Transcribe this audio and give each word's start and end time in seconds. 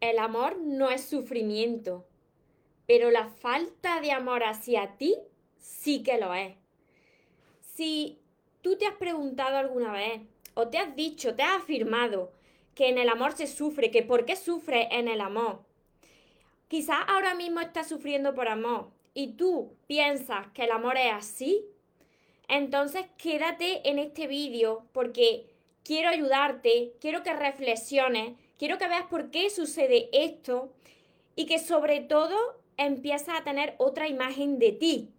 el 0.00 0.18
amor 0.18 0.58
no 0.58 0.90
es 0.90 1.04
sufrimiento, 1.04 2.06
pero 2.86 3.10
la 3.10 3.28
falta 3.28 4.00
de 4.00 4.12
amor 4.12 4.44
hacia 4.44 4.96
ti 4.96 5.16
sí 5.58 6.02
que 6.02 6.18
lo 6.18 6.34
es. 6.34 6.54
Si 7.60 8.18
tú 8.62 8.76
te 8.76 8.86
has 8.86 8.94
preguntado 8.94 9.56
alguna 9.56 9.92
vez, 9.92 10.22
o 10.54 10.68
te 10.68 10.78
has 10.78 10.96
dicho, 10.96 11.34
te 11.34 11.42
has 11.42 11.62
afirmado 11.62 12.32
que 12.74 12.88
en 12.88 12.98
el 12.98 13.08
amor 13.08 13.32
se 13.32 13.46
sufre, 13.46 13.90
que 13.90 14.02
por 14.02 14.24
qué 14.24 14.36
sufre 14.36 14.88
en 14.90 15.08
el 15.08 15.20
amor, 15.20 15.60
quizás 16.68 16.98
ahora 17.08 17.34
mismo 17.34 17.60
estás 17.60 17.88
sufriendo 17.88 18.34
por 18.34 18.48
amor 18.48 18.90
y 19.14 19.32
tú 19.32 19.74
piensas 19.86 20.46
que 20.48 20.64
el 20.64 20.70
amor 20.70 20.96
es 20.96 21.12
así, 21.12 21.64
entonces 22.48 23.06
quédate 23.18 23.88
en 23.88 23.98
este 23.98 24.26
vídeo 24.26 24.86
porque 24.92 25.46
quiero 25.84 26.08
ayudarte, 26.08 26.94
quiero 27.00 27.22
que 27.22 27.32
reflexiones, 27.32 28.32
quiero 28.58 28.78
que 28.78 28.88
veas 28.88 29.06
por 29.06 29.30
qué 29.30 29.50
sucede 29.50 30.08
esto 30.12 30.72
y 31.34 31.46
que 31.46 31.58
sobre 31.58 32.00
todo 32.00 32.36
empiezas 32.76 33.40
a 33.40 33.44
tener 33.44 33.74
otra 33.78 34.08
imagen 34.08 34.58
de 34.58 34.72
ti. 34.72 35.10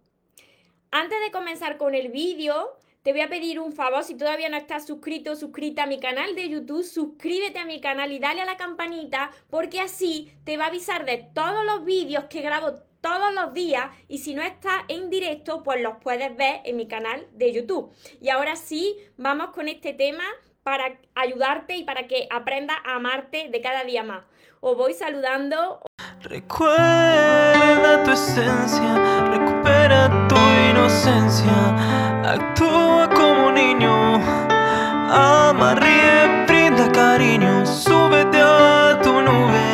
Antes 0.90 1.18
de 1.20 1.30
comenzar 1.30 1.76
con 1.76 1.94
el 1.94 2.08
vídeo, 2.08 2.78
te 3.02 3.12
voy 3.12 3.20
a 3.20 3.28
pedir 3.28 3.60
un 3.60 3.72
favor, 3.72 4.04
si 4.04 4.16
todavía 4.16 4.48
no 4.48 4.56
estás 4.56 4.86
suscrito 4.86 5.36
suscrita 5.36 5.84
a 5.84 5.86
mi 5.86 6.00
canal 6.00 6.34
de 6.34 6.48
YouTube, 6.48 6.82
suscríbete 6.82 7.58
a 7.58 7.64
mi 7.64 7.80
canal 7.80 8.12
y 8.12 8.18
dale 8.18 8.42
a 8.42 8.46
la 8.46 8.56
campanita 8.56 9.30
porque 9.50 9.80
así 9.80 10.32
te 10.44 10.56
va 10.56 10.64
a 10.64 10.68
avisar 10.68 11.04
de 11.04 11.28
todos 11.34 11.64
los 11.64 11.84
vídeos 11.84 12.24
que 12.24 12.42
grabo 12.42 12.74
todos 13.00 13.32
los 13.32 13.54
días 13.54 13.90
y 14.08 14.18
si 14.18 14.34
no 14.34 14.42
estás 14.42 14.82
en 14.88 15.08
directo, 15.10 15.62
pues 15.62 15.80
los 15.80 15.98
puedes 16.02 16.36
ver 16.36 16.60
en 16.64 16.76
mi 16.76 16.88
canal 16.88 17.26
de 17.32 17.52
YouTube. 17.52 17.92
Y 18.20 18.28
ahora 18.30 18.56
sí, 18.56 18.96
vamos 19.16 19.50
con 19.50 19.68
este 19.68 19.92
tema 19.92 20.24
para 20.68 20.98
ayudarte 21.14 21.76
y 21.76 21.84
para 21.84 22.06
que 22.06 22.28
aprendas 22.30 22.76
a 22.84 22.96
amarte 22.96 23.48
de 23.48 23.60
cada 23.62 23.84
día 23.84 24.02
más. 24.02 24.22
Os 24.60 24.76
voy 24.76 24.92
saludando. 24.92 25.80
Recuerda 26.20 28.04
tu 28.04 28.10
esencia, 28.10 28.94
recupera 29.30 30.28
tu 30.28 30.36
inocencia, 30.70 31.56
actúa 32.22 33.08
como 33.08 33.50
niño, 33.50 34.16
ama, 35.10 35.74
ríe, 35.76 36.44
brinda 36.46 36.92
cariño, 36.92 37.64
súbete 37.64 38.38
a 38.38 39.00
tu 39.02 39.12
nube, 39.22 39.64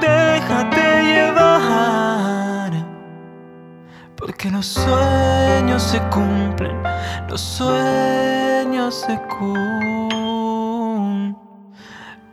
déjate 0.00 1.02
llevar, 1.04 2.72
porque 4.16 4.50
los 4.50 4.66
sueños 4.66 5.82
se 5.82 6.00
cumplen, 6.08 6.82
los 7.28 7.40
sueños 7.40 8.94
se 9.06 9.16
cumplen. 9.28 9.99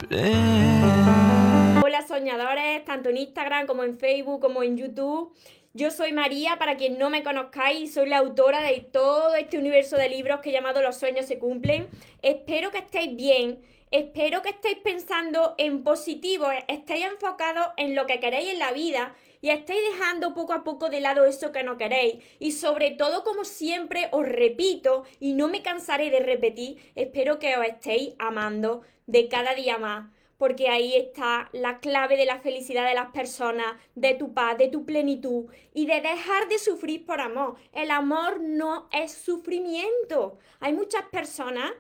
Hola 0.09 2.02
soñadores, 2.08 2.86
tanto 2.86 3.09
en 3.09 3.17
Instagram 3.17 3.67
como 3.67 3.83
en 3.83 4.00
Facebook 4.00 4.39
como 4.39 4.64
en 4.64 4.77
YouTube. 4.77 5.33
Yo 5.73 5.91
soy 5.91 6.14
María, 6.14 6.58
para 6.58 6.77
quien 6.77 6.97
no 6.97 7.09
me 7.09 7.23
conozcáis, 7.23 7.94
soy 7.94 8.08
la 8.08 8.19
autora 8.19 8.61
de 8.61 8.80
todo 8.80 9.36
este 9.36 9.58
universo 9.58 9.97
de 9.97 10.08
libros 10.08 10.39
que 10.39 10.49
he 10.49 10.53
llamado 10.53 10.81
Los 10.81 10.95
sueños 10.97 11.25
se 11.25 11.39
cumplen. 11.39 11.89
Espero 12.22 12.72
que 12.72 12.77
estéis 12.77 13.17
bien, 13.17 13.59
espero 13.91 14.41
que 14.41 14.49
estéis 14.49 14.77
pensando 14.77 15.55
en 15.58 15.83
positivo, 15.83 16.47
estéis 16.69 17.05
enfocados 17.05 17.67
en 17.75 17.94
lo 17.94 18.05
que 18.05 18.21
queréis 18.21 18.53
en 18.53 18.59
la 18.59 18.71
vida 18.71 19.14
y 19.48 19.50
estéis 19.50 19.80
dejando 19.94 20.34
poco 20.34 20.52
a 20.52 20.66
poco 20.66 20.90
de 20.90 21.00
lado 21.00 21.23
eso 21.23 21.53
que 21.53 21.64
no 21.64 21.78
queréis. 21.78 22.22
Y 22.38 22.52
sobre 22.52 22.92
todo, 22.92 23.23
como 23.23 23.45
siempre 23.45 24.09
os 24.12 24.28
repito, 24.28 25.06
y 25.22 25.36
no 25.36 25.48
me 25.48 25.62
cansaré 25.62 26.09
de 26.09 26.20
repetir, 26.20 26.92
espero 26.95 27.39
que 27.39 27.56
os 27.56 27.66
estéis 27.66 28.14
amando 28.20 28.81
de 29.06 29.30
cada 29.30 29.56
día 29.56 29.78
más 29.78 30.09
porque 30.38 30.67
ahí 30.67 30.95
está 30.95 31.50
la 31.52 31.80
clave 31.80 32.16
de 32.17 32.26
la 32.26 32.39
felicidad 32.42 32.88
de 32.88 32.94
las 32.94 33.09
personas, 33.12 33.78
de 33.95 34.14
tu 34.16 34.34
paz, 34.34 34.58
de 34.58 34.67
tu 34.67 34.86
plenitud 34.86 35.45
y 35.73 35.88
de 35.88 36.02
dejar 36.02 36.48
de 36.50 36.59
sufrir 36.59 37.05
por 37.08 37.21
amor. 37.21 37.55
El 37.71 37.89
amor 37.89 38.42
no 38.42 38.88
es 38.92 39.14
sufrimiento. 39.14 40.38
Hay 40.60 40.73
muchas 40.73 41.04
personas 41.05 41.71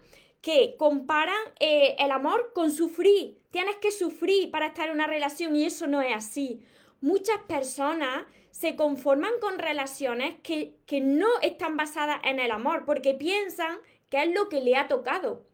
que 0.41 0.75
comparan 0.77 1.37
eh, 1.59 1.97
el 1.99 2.11
amor 2.11 2.51
con 2.55 2.71
sufrir. 2.71 3.37
Tienes 3.51 3.75
que 3.75 3.91
sufrir 3.91 4.49
para 4.49 4.67
estar 4.67 4.87
en 4.87 4.95
una 4.95 5.05
relación 5.05 5.55
y 5.55 5.65
eso 5.65 5.85
no 5.85 6.01
es 6.01 6.15
así. 6.15 6.63
Muchas 7.01 7.39
personas 7.47 8.25
se 8.51 8.75
conforman 8.75 9.33
con 9.39 9.59
relaciones 9.59 10.35
que, 10.41 10.75
que 10.85 11.01
no 11.01 11.27
están 11.41 11.77
basadas 11.77 12.19
en 12.23 12.39
el 12.39 12.51
amor 12.51 12.85
porque 12.85 13.13
piensan 13.13 13.77
que 14.09 14.23
es 14.23 14.33
lo 14.33 14.49
que 14.49 14.61
le 14.61 14.75
ha 14.75 14.87
tocado 14.87 15.47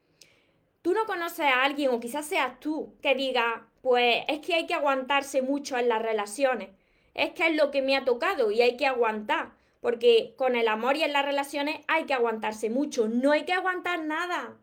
tú 0.83 0.93
no 0.93 1.05
conoces 1.05 1.45
a 1.45 1.63
alguien, 1.63 1.89
o 1.89 1.99
quizás 1.99 2.27
seas 2.27 2.59
tú, 2.59 2.93
que 3.01 3.15
diga, 3.15 3.67
pues 3.81 4.23
es 4.27 4.39
que 4.39 4.53
hay 4.53 4.67
que 4.67 4.75
aguantarse 4.75 5.41
mucho 5.41 5.77
en 5.77 5.89
las 5.89 6.01
relaciones. 6.01 6.69
Es 7.15 7.31
que 7.31 7.47
es 7.47 7.55
lo 7.55 7.71
que 7.71 7.81
me 7.81 7.95
ha 7.95 8.05
tocado 8.05 8.51
y 8.51 8.61
hay 8.61 8.77
que 8.77 8.85
aguantar. 8.85 9.53
Porque 9.81 10.33
con 10.37 10.55
el 10.55 10.67
amor 10.67 10.95
y 10.97 11.03
en 11.03 11.13
las 11.13 11.25
relaciones 11.25 11.79
hay 11.87 12.05
que 12.05 12.13
aguantarse 12.13 12.69
mucho. 12.69 13.07
No 13.07 13.31
hay 13.31 13.43
que 13.43 13.53
aguantar 13.53 14.03
nada. 14.03 14.57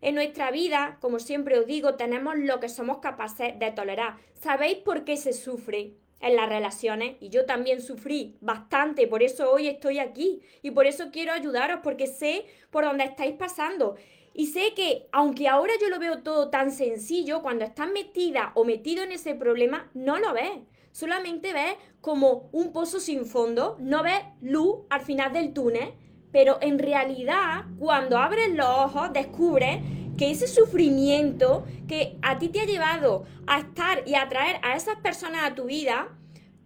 En 0.00 0.14
nuestra 0.14 0.50
vida, 0.50 0.98
como 1.00 1.18
siempre 1.18 1.58
os 1.58 1.66
digo, 1.66 1.94
tenemos 1.94 2.36
lo 2.38 2.58
que 2.58 2.68
somos 2.68 2.98
capaces 2.98 3.58
de 3.58 3.70
tolerar. 3.70 4.16
¿Sabéis 4.34 4.78
por 4.78 5.04
qué 5.04 5.16
se 5.16 5.32
sufre 5.32 5.94
en 6.20 6.36
las 6.36 6.48
relaciones? 6.48 7.16
Y 7.20 7.28
yo 7.28 7.46
también 7.46 7.80
sufrí 7.82 8.36
bastante, 8.40 9.06
por 9.06 9.22
eso 9.22 9.50
hoy 9.50 9.68
estoy 9.68 9.98
aquí. 9.98 10.40
Y 10.62 10.70
por 10.70 10.86
eso 10.86 11.10
quiero 11.10 11.32
ayudaros, 11.32 11.80
porque 11.82 12.06
sé 12.06 12.46
por 12.70 12.84
dónde 12.84 13.04
estáis 13.04 13.34
pasando. 13.36 13.96
Y 14.32 14.46
sé 14.46 14.74
que, 14.74 15.08
aunque 15.12 15.48
ahora 15.48 15.72
yo 15.80 15.88
lo 15.88 15.98
veo 15.98 16.22
todo 16.22 16.50
tan 16.50 16.70
sencillo, 16.70 17.42
cuando 17.42 17.64
estás 17.64 17.90
metida 17.90 18.52
o 18.54 18.64
metido 18.64 19.02
en 19.02 19.12
ese 19.12 19.34
problema, 19.34 19.90
no 19.94 20.18
lo 20.18 20.32
ves. 20.32 20.60
Solamente 20.92 21.52
ves 21.52 21.74
como 22.00 22.48
un 22.52 22.72
pozo 22.72 23.00
sin 23.00 23.24
fondo, 23.24 23.76
no 23.80 24.02
ves 24.02 24.20
luz 24.40 24.80
al 24.88 25.00
final 25.00 25.32
del 25.32 25.52
túnel, 25.52 25.94
pero 26.32 26.58
en 26.60 26.78
realidad, 26.78 27.64
cuando 27.78 28.18
abres 28.18 28.54
los 28.54 28.66
ojos, 28.66 29.12
descubres 29.12 29.78
que 30.20 30.30
ese 30.30 30.48
sufrimiento 30.48 31.64
que 31.88 32.18
a 32.20 32.38
ti 32.38 32.50
te 32.50 32.60
ha 32.60 32.66
llevado 32.66 33.24
a 33.46 33.60
estar 33.60 34.06
y 34.06 34.16
a 34.16 34.24
atraer 34.24 34.60
a 34.62 34.76
esas 34.76 34.96
personas 34.96 35.44
a 35.44 35.54
tu 35.54 35.64
vida, 35.64 36.14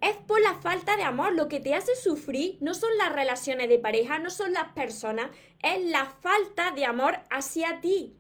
es 0.00 0.16
por 0.16 0.40
la 0.40 0.54
falta 0.54 0.96
de 0.96 1.04
amor. 1.04 1.34
Lo 1.34 1.46
que 1.46 1.60
te 1.60 1.72
hace 1.72 1.94
sufrir 1.94 2.58
no 2.60 2.74
son 2.74 2.90
las 2.98 3.12
relaciones 3.12 3.68
de 3.68 3.78
pareja, 3.78 4.18
no 4.18 4.30
son 4.30 4.54
las 4.54 4.72
personas, 4.72 5.30
es 5.62 5.84
la 5.84 6.06
falta 6.06 6.72
de 6.72 6.84
amor 6.84 7.20
hacia 7.30 7.80
ti. 7.80 8.16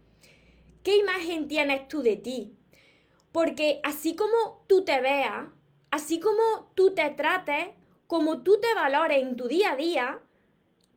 ¿Qué 0.84 0.98
imagen 0.98 1.48
tienes 1.48 1.88
tú 1.88 2.02
de 2.02 2.14
ti? 2.14 2.56
Porque 3.32 3.80
así 3.82 4.14
como 4.14 4.64
tú 4.68 4.84
te 4.84 5.00
veas, 5.00 5.48
así 5.90 6.20
como 6.20 6.70
tú 6.76 6.94
te 6.94 7.10
trates, 7.10 7.70
como 8.06 8.44
tú 8.44 8.60
te 8.60 8.72
valores 8.72 9.20
en 9.20 9.34
tu 9.34 9.48
día 9.48 9.72
a 9.72 9.76
día, 9.76 10.20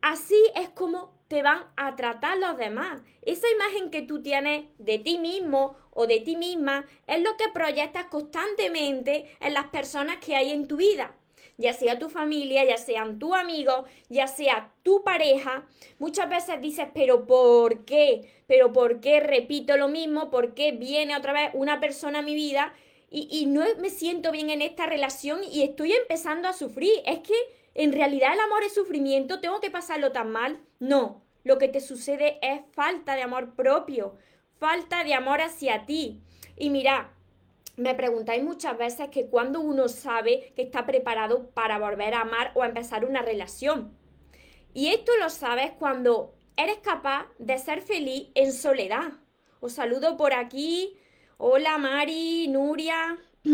así 0.00 0.40
es 0.54 0.68
como 0.68 1.17
te 1.28 1.42
van 1.42 1.66
a 1.76 1.94
tratar 1.94 2.38
los 2.38 2.56
demás. 2.56 3.02
Esa 3.22 3.46
imagen 3.50 3.90
que 3.90 4.02
tú 4.02 4.22
tienes 4.22 4.64
de 4.78 4.98
ti 4.98 5.18
mismo 5.18 5.76
o 5.90 6.06
de 6.06 6.20
ti 6.20 6.36
misma 6.36 6.86
es 7.06 7.20
lo 7.22 7.36
que 7.36 7.48
proyectas 7.52 8.06
constantemente 8.06 9.36
en 9.40 9.54
las 9.54 9.66
personas 9.66 10.16
que 10.24 10.34
hay 10.34 10.50
en 10.50 10.66
tu 10.66 10.76
vida. 10.76 11.14
Ya 11.58 11.72
sea 11.72 11.98
tu 11.98 12.08
familia, 12.08 12.64
ya 12.64 12.76
sean 12.76 13.18
tu 13.18 13.34
amigo, 13.34 13.84
ya 14.08 14.26
sea 14.28 14.72
tu 14.84 15.02
pareja. 15.02 15.66
Muchas 15.98 16.30
veces 16.30 16.60
dices, 16.60 16.86
pero 16.94 17.26
¿por 17.26 17.84
qué? 17.84 18.30
¿Pero 18.46 18.72
por 18.72 19.00
qué 19.00 19.20
repito 19.20 19.76
lo 19.76 19.88
mismo? 19.88 20.30
¿Por 20.30 20.54
qué 20.54 20.72
viene 20.72 21.16
otra 21.16 21.32
vez 21.32 21.50
una 21.54 21.80
persona 21.80 22.20
a 22.20 22.22
mi 22.22 22.34
vida 22.34 22.72
y 23.10 23.46
no 23.46 23.64
me 23.78 23.90
siento 23.90 24.30
bien 24.30 24.50
en 24.50 24.62
esta 24.62 24.86
relación 24.86 25.40
y 25.42 25.62
estoy 25.62 25.92
empezando 25.92 26.46
a 26.46 26.52
sufrir? 26.52 26.92
Es 27.04 27.18
que 27.18 27.34
¿En 27.78 27.92
realidad 27.92 28.32
el 28.34 28.40
amor 28.40 28.64
es 28.64 28.74
sufrimiento? 28.74 29.38
¿Tengo 29.38 29.60
que 29.60 29.70
pasarlo 29.70 30.10
tan 30.10 30.32
mal? 30.32 30.58
No, 30.80 31.22
lo 31.44 31.58
que 31.58 31.68
te 31.68 31.78
sucede 31.78 32.40
es 32.42 32.62
falta 32.72 33.14
de 33.14 33.22
amor 33.22 33.54
propio, 33.54 34.16
falta 34.58 35.04
de 35.04 35.14
amor 35.14 35.40
hacia 35.40 35.86
ti. 35.86 36.20
Y 36.56 36.70
mira, 36.70 37.14
me 37.76 37.94
preguntáis 37.94 38.42
muchas 38.42 38.76
veces 38.76 39.10
que 39.10 39.28
cuando 39.28 39.60
uno 39.60 39.86
sabe 39.86 40.52
que 40.56 40.62
está 40.62 40.86
preparado 40.86 41.50
para 41.50 41.78
volver 41.78 42.14
a 42.14 42.22
amar 42.22 42.50
o 42.56 42.64
a 42.64 42.66
empezar 42.66 43.04
una 43.04 43.22
relación. 43.22 43.96
Y 44.74 44.88
esto 44.88 45.12
lo 45.20 45.30
sabes 45.30 45.70
cuando 45.78 46.34
eres 46.56 46.78
capaz 46.78 47.28
de 47.38 47.58
ser 47.58 47.80
feliz 47.80 48.30
en 48.34 48.52
soledad. 48.52 49.12
Os 49.60 49.74
saludo 49.74 50.16
por 50.16 50.32
aquí. 50.32 50.98
Hola 51.36 51.78
Mari, 51.78 52.48
Nuria. 52.48 53.18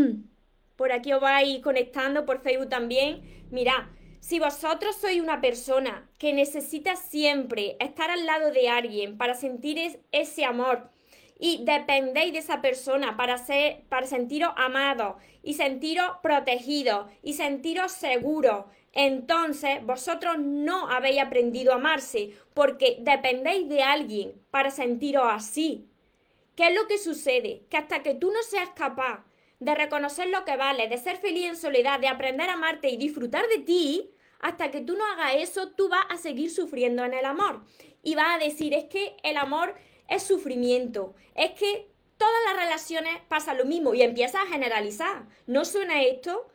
Por 0.77 0.91
aquí 0.91 1.13
os 1.13 1.21
vais 1.21 1.61
conectando 1.61 2.27
por 2.27 2.41
Facebook 2.41 2.69
también. 2.69 3.47
Mira, 3.53 3.95
si 4.27 4.39
vosotros 4.39 4.97
sois 4.97 5.21
una 5.21 5.43
persona 5.43 6.09
que 6.19 6.33
necesita 6.33 6.97
siempre 6.97 7.77
estar 7.79 8.11
al 8.11 8.25
lado 8.25 8.53
de 8.53 8.71
alguien 8.71 9.19
para 9.19 9.35
sentir 9.35 10.01
ese 10.13 10.47
amor 10.47 10.89
y 11.39 11.63
dependéis 11.67 12.33
de 12.33 12.39
esa 12.39 12.63
persona 12.63 13.19
para, 13.19 13.37
ser, 13.37 13.83
para 13.91 14.07
sentiros 14.07 14.51
amados 14.57 15.17
y 15.43 15.55
sentiros 15.55 16.11
protegidos 16.23 17.07
y 17.23 17.35
sentiros 17.35 17.93
seguros, 17.93 18.65
entonces 18.95 19.85
vosotros 19.85 20.39
no 20.39 20.89
habéis 20.89 21.21
aprendido 21.21 21.73
a 21.73 21.77
amarse 21.77 22.31
porque 22.55 22.97
dependéis 23.01 23.69
de 23.69 23.83
alguien 23.83 24.33
para 24.51 24.71
sentiros 24.71 25.27
así. 25.29 25.87
¿Qué 26.57 26.69
es 26.69 26.75
lo 26.75 26.87
que 26.87 26.97
sucede? 26.97 27.65
Que 27.69 27.77
hasta 27.77 28.03
que 28.03 28.15
tú 28.15 28.31
no 28.31 28.43
seas 28.43 28.71
capaz 28.71 29.23
de 29.65 29.75
reconocer 29.75 30.29
lo 30.29 30.45
que 30.45 30.57
vale, 30.57 30.89
de 30.89 30.99
ser 30.99 31.17
feliz 31.17 31.47
en 31.47 31.57
soledad, 31.57 31.99
de 31.99 32.09
aprender 32.09 32.51
a 32.51 32.55
amarte 32.55 32.91
y 32.91 32.99
disfrutar 32.99 33.47
de 33.49 33.59
ti, 33.59 34.11
hasta 34.41 34.71
que 34.71 34.83
tú 34.83 34.95
no 34.95 35.07
hagas 35.07 35.37
eso, 35.37 35.73
tú 35.73 35.89
vas 35.89 36.05
a 36.11 36.19
seguir 36.19 36.51
sufriendo 36.51 37.03
en 37.03 37.15
el 37.15 37.25
amor. 37.25 37.65
Y 38.03 38.15
vas 38.15 38.37
a 38.37 38.45
decir, 38.45 38.75
es 38.75 38.85
que 38.85 39.17
el 39.23 39.39
amor 39.39 39.75
es 40.07 40.23
sufrimiento, 40.23 41.15
es 41.35 41.53
que 41.53 41.91
todas 42.19 42.45
las 42.47 42.63
relaciones 42.63 43.21
pasa 43.29 43.55
lo 43.55 43.65
mismo 43.65 43.95
y 43.95 44.03
empiezas 44.03 44.43
a 44.43 44.53
generalizar. 44.53 45.25
¿No 45.47 45.65
suena 45.65 46.03
esto? 46.03 46.47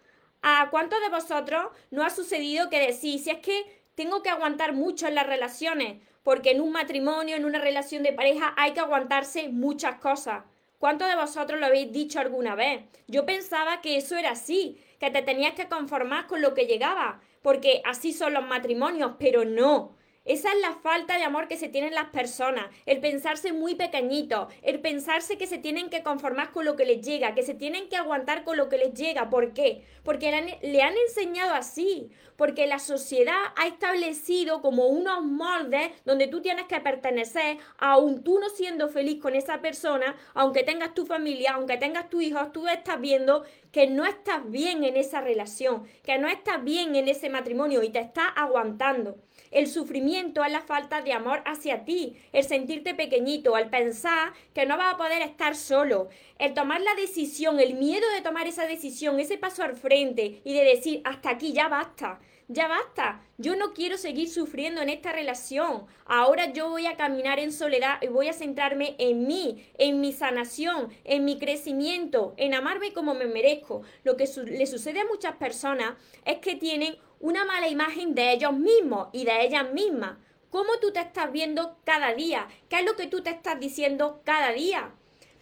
¿A 0.44 0.70
cuántos 0.70 1.02
de 1.02 1.10
vosotros 1.10 1.72
no 1.90 2.04
ha 2.04 2.12
sucedido 2.12 2.70
que 2.70 2.80
decís, 2.80 3.24
si 3.24 3.32
es 3.32 3.40
que 3.40 3.84
tengo 3.96 4.22
que 4.22 4.30
aguantar 4.30 4.74
mucho 4.74 5.08
en 5.08 5.16
las 5.16 5.26
relaciones, 5.26 6.02
porque 6.22 6.52
en 6.52 6.62
un 6.62 6.72
matrimonio, 6.72 7.36
en 7.36 7.46
una 7.46 7.60
relación 7.60 8.04
de 8.04 8.14
pareja 8.14 8.54
hay 8.56 8.74
que 8.74 8.82
aguantarse 8.82 9.50
muchas 9.50 9.96
cosas? 10.00 10.44
¿Cuántos 10.80 11.10
de 11.10 11.16
vosotros 11.18 11.60
lo 11.60 11.66
habéis 11.66 11.92
dicho 11.92 12.22
alguna 12.22 12.56
vez? 12.56 12.84
Yo 13.06 13.26
pensaba 13.26 13.82
que 13.82 13.98
eso 13.98 14.16
era 14.16 14.32
así, 14.32 14.82
que 14.98 15.12
te 15.12 15.22
tenías 15.22 15.54
que 15.54 15.68
conformar 15.68 16.26
con 16.28 16.42
lo 16.42 16.54
que 16.54 16.68
llegaba, 16.68 17.20
porque 17.42 17.82
así 17.84 18.14
son 18.14 18.34
los 18.34 18.46
matrimonios, 18.46 19.12
pero 19.20 19.44
no. 19.44 19.98
Esa 20.30 20.50
es 20.54 20.62
la 20.62 20.76
falta 20.76 21.18
de 21.18 21.24
amor 21.24 21.48
que 21.48 21.58
se 21.58 21.70
tienen 21.70 21.96
las 21.96 22.12
personas, 22.12 22.68
el 22.86 23.00
pensarse 23.00 23.52
muy 23.52 23.74
pequeñito, 23.74 24.48
el 24.62 24.80
pensarse 24.80 25.40
que 25.40 25.48
se 25.48 25.58
tienen 25.58 25.90
que 25.90 26.04
conformar 26.04 26.52
con 26.52 26.66
lo 26.66 26.76
que 26.76 26.86
les 26.86 27.02
llega, 27.02 27.34
que 27.34 27.42
se 27.42 27.56
tienen 27.56 27.90
que 27.90 27.96
aguantar 27.96 28.44
con 28.44 28.56
lo 28.56 28.70
que 28.70 28.78
les 28.78 28.94
llega. 28.94 29.32
¿Por 29.32 29.54
qué? 29.54 29.84
Porque 30.04 30.30
le 30.62 30.84
han, 30.84 30.94
enseñado 31.08 31.56
así, 31.56 32.12
porque 32.36 32.68
la 32.68 32.78
sociedad 32.78 33.40
ha 33.56 33.66
establecido 33.66 34.62
como 34.62 34.86
unos 34.86 35.24
moldes 35.24 35.90
donde 36.06 36.28
tú 36.28 36.44
tienes 36.44 36.66
que 36.66 36.80
pertenecer, 36.80 37.58
aun 37.80 38.24
tú 38.24 38.38
no 38.38 38.50
siendo 38.50 38.88
feliz 38.88 39.20
con 39.20 39.34
esa 39.34 39.62
persona, 39.62 40.16
aunque 40.36 40.62
tengas 40.62 40.94
tu 40.94 41.08
familia, 41.08 41.54
aunque 41.56 41.78
tengas 41.78 42.08
tu 42.08 42.22
hijo, 42.22 42.52
tú 42.52 42.68
estás 42.68 43.02
viendo 43.02 43.46
que 43.72 43.88
no 43.88 44.06
estás 44.06 44.48
bien 44.48 44.84
en 44.84 44.96
esa 44.96 45.22
relación, 45.22 45.88
que 46.04 46.20
no 46.20 46.28
estás 46.28 46.64
bien 46.64 46.96
en 46.96 47.08
ese 47.08 47.32
matrimonio 47.32 47.82
y 47.82 47.90
te 47.90 47.98
estás 47.98 48.28
aguantando. 48.36 49.18
El 49.52 49.68
sufrimiento 49.68 50.44
es 50.44 50.52
la 50.52 50.62
falta 50.62 51.02
de 51.02 51.14
amor 51.14 51.42
hacia 51.46 51.86
ti, 51.86 52.16
el 52.34 52.44
sentirte 52.44 52.94
pequeñito, 52.94 53.58
el 53.58 53.70
pensar 53.70 54.34
que 54.54 54.66
no 54.66 54.78
vas 54.78 54.94
a 54.94 54.98
poder 54.98 55.22
estar 55.22 55.56
solo, 55.56 56.10
el 56.38 56.54
tomar 56.54 56.82
la 56.82 56.96
decisión, 56.96 57.60
el 57.60 57.76
miedo 57.76 58.08
de 58.16 58.22
tomar 58.22 58.48
esa 58.48 58.68
decisión, 58.68 59.20
ese 59.20 59.38
paso 59.38 59.64
al 59.64 59.76
frente 59.76 60.42
y 60.44 60.54
de 60.54 60.64
decir, 60.64 61.02
hasta 61.04 61.32
aquí 61.32 61.54
ya 61.54 61.68
basta. 61.68 62.20
Ya 62.52 62.68
basta, 62.68 63.22
yo 63.38 63.56
no 63.56 63.76
quiero 63.76 63.96
seguir 63.96 64.28
sufriendo 64.28 64.82
en 64.82 64.90
esta 64.90 65.12
relación. 65.12 65.86
Ahora 66.06 66.52
yo 66.52 66.68
voy 66.72 66.88
a 66.88 66.98
caminar 66.98 67.38
en 67.38 67.54
soledad 67.54 68.02
y 68.02 68.08
voy 68.08 68.28
a 68.28 68.34
centrarme 68.34 68.96
en 68.98 69.28
mí, 69.28 69.70
en 69.78 70.02
mi 70.02 70.14
sanación, 70.14 70.90
en 71.04 71.26
mi 71.26 71.38
crecimiento, 71.38 72.34
en 72.38 72.56
amarme 72.56 72.92
como 72.92 73.14
me 73.14 73.28
merezco. 73.28 73.84
Lo 74.04 74.18
que 74.18 74.28
le 74.48 74.66
sucede 74.66 75.02
a 75.02 75.06
muchas 75.06 75.36
personas 75.36 75.94
es 76.26 76.40
que 76.40 76.56
tienen 76.56 76.98
una 77.20 77.46
mala 77.46 77.68
imagen 77.68 78.16
de 78.16 78.34
ellos 78.34 78.54
mismos 78.54 79.10
y 79.14 79.26
de 79.26 79.46
ellas 79.46 79.72
mismas. 79.72 80.18
¿Cómo 80.50 80.80
tú 80.82 80.92
te 80.92 81.02
estás 81.02 81.32
viendo 81.32 81.78
cada 81.84 82.16
día? 82.16 82.48
¿Qué 82.68 82.80
es 82.80 82.84
lo 82.84 82.96
que 82.96 83.06
tú 83.06 83.22
te 83.22 83.30
estás 83.30 83.60
diciendo 83.60 84.22
cada 84.24 84.54
día? 84.54 84.92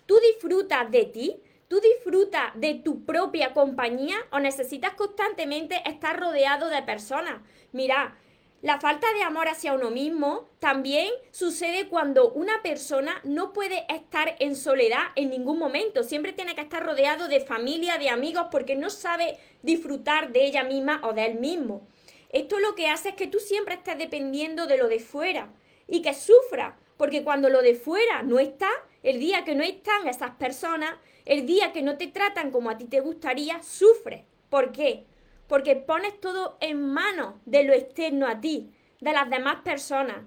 ¿Tú 0.08 0.20
disfrutas 0.20 0.92
de 0.92 1.06
ti? 1.06 1.38
¿Tú 1.68 1.82
disfrutas 1.82 2.52
de 2.56 2.76
tu 2.76 3.04
propia 3.04 3.54
compañía 3.54 4.16
o 4.32 4.40
necesitas 4.40 4.94
constantemente 4.94 5.82
estar 5.86 6.18
rodeado 6.18 6.70
de 6.70 6.82
personas? 6.84 7.42
Mira, 7.74 8.18
la 8.62 8.80
falta 8.80 9.06
de 9.14 9.22
amor 9.22 9.50
hacia 9.50 9.74
uno 9.74 9.92
mismo 9.92 10.48
también 10.60 11.12
sucede 11.32 11.90
cuando 11.90 12.32
una 12.32 12.64
persona 12.64 13.20
no 13.26 13.52
puede 13.52 13.86
estar 13.90 14.36
en 14.40 14.56
soledad 14.56 15.04
en 15.16 15.30
ningún 15.30 15.60
momento. 15.60 16.04
Siempre 16.04 16.34
tiene 16.34 16.56
que 16.56 16.62
estar 16.62 16.86
rodeado 16.86 17.28
de 17.28 17.42
familia, 17.42 17.98
de 17.98 18.10
amigos, 18.10 18.48
porque 18.50 18.76
no 18.76 18.90
sabe 18.90 19.38
disfrutar 19.62 20.32
de 20.32 20.46
ella 20.46 20.64
misma 20.64 21.02
o 21.04 21.14
de 21.14 21.26
él 21.26 21.36
mismo. 21.36 21.86
Esto 22.30 22.60
lo 22.60 22.76
que 22.76 22.88
hace 22.88 23.10
es 23.10 23.16
que 23.16 23.28
tú 23.28 23.40
siempre 23.40 23.76
estés 23.76 23.98
dependiendo 23.98 24.68
de 24.68 24.78
lo 24.78 24.88
de 24.88 25.00
fuera 25.00 25.54
y 25.88 26.02
que 26.02 26.14
sufra, 26.14 26.78
porque 26.98 27.24
cuando 27.24 27.50
lo 27.50 27.62
de 27.62 27.76
fuera 27.76 28.24
no 28.24 28.40
está, 28.40 28.70
el 29.04 29.20
día 29.20 29.46
que 29.46 29.54
no 29.54 29.64
están 29.64 30.08
esas 30.08 30.32
personas, 30.32 30.96
el 31.28 31.46
día 31.46 31.72
que 31.72 31.82
no 31.82 31.98
te 31.98 32.08
tratan 32.08 32.52
como 32.52 32.70
a 32.70 32.78
ti 32.78 32.86
te 32.86 33.02
gustaría, 33.02 33.62
sufre. 33.62 34.26
¿Por 34.50 34.72
qué? 34.72 35.06
porque 35.48 35.76
pones 35.76 36.20
todo 36.20 36.58
en 36.60 36.86
manos 36.94 37.36
de 37.46 37.64
lo 37.64 37.74
externo 37.74 38.28
a 38.28 38.42
ti, 38.42 38.70
de 39.00 39.14
las 39.14 39.30
demás 39.30 39.62
personas. 39.64 40.26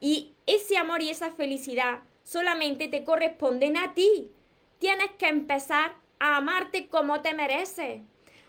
Y 0.00 0.34
ese 0.46 0.76
amor 0.76 1.02
y 1.02 1.10
esa 1.10 1.30
felicidad 1.30 2.00
solamente 2.22 2.88
te 2.88 3.04
corresponden 3.04 3.76
a 3.76 3.94
ti. 3.94 4.30
Tienes 4.78 5.10
que 5.18 5.28
empezar 5.28 5.96
a 6.20 6.36
amarte 6.36 6.88
como 6.88 7.20
te 7.22 7.34
mereces, 7.34 8.02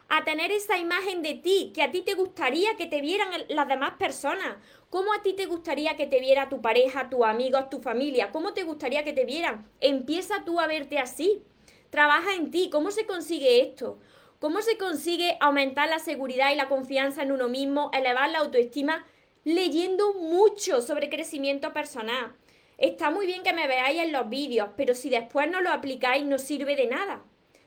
a 0.10 0.24
tener 0.24 0.52
esa 0.52 0.78
imagen 0.78 1.22
de 1.22 1.36
ti 1.36 1.72
que 1.74 1.84
a 1.84 1.92
ti 1.92 2.02
te 2.02 2.16
gustaría 2.16 2.76
que 2.76 2.88
te 2.88 3.02
vieran 3.02 3.30
las 3.48 3.68
demás 3.68 3.94
personas. 3.98 4.58
¿Cómo 4.90 5.14
a 5.14 5.22
ti 5.22 5.34
te 5.34 5.46
gustaría 5.46 5.96
que 5.96 6.08
te 6.08 6.20
viera 6.20 6.50
tu 6.50 6.62
pareja, 6.62 7.10
tus 7.10 7.24
amigos, 7.24 7.70
tu 7.70 7.80
familia? 7.80 8.32
¿Cómo 8.32 8.54
te 8.54 8.64
gustaría 8.64 9.04
que 9.04 9.14
te 9.14 9.26
vieran? 9.26 9.70
Empieza 9.80 10.44
tú 10.46 10.60
a 10.60 10.68
verte 10.68 11.00
así. 11.00 11.44
Trabaja 11.90 12.36
en 12.36 12.52
ti. 12.52 12.70
¿Cómo 12.72 12.92
se 12.92 13.06
consigue 13.06 13.62
esto? 13.62 14.00
¿Cómo 14.40 14.62
se 14.62 14.78
consigue 14.78 15.38
aumentar 15.42 15.90
la 15.90 16.00
seguridad 16.00 16.52
y 16.52 16.56
la 16.56 16.70
confianza 16.70 17.24
en 17.24 17.32
uno 17.32 17.50
mismo, 17.50 17.92
elevar 17.94 18.30
la 18.30 18.40
autoestima? 18.40 19.06
Leyendo 19.44 20.14
mucho 20.14 20.82
sobre 20.82 21.10
crecimiento 21.10 21.74
personal. 21.74 22.34
Está 22.78 23.12
muy 23.12 23.26
bien 23.26 23.44
que 23.44 23.54
me 23.54 23.68
veáis 23.68 24.00
en 24.02 24.14
los 24.14 24.30
vídeos, 24.30 24.70
pero 24.78 24.96
si 24.96 25.10
después 25.10 25.50
no 25.50 25.60
lo 25.60 25.72
aplicáis 25.72 26.26
no 26.26 26.38
sirve 26.38 26.76
de 26.76 26.88
nada. 26.88 27.22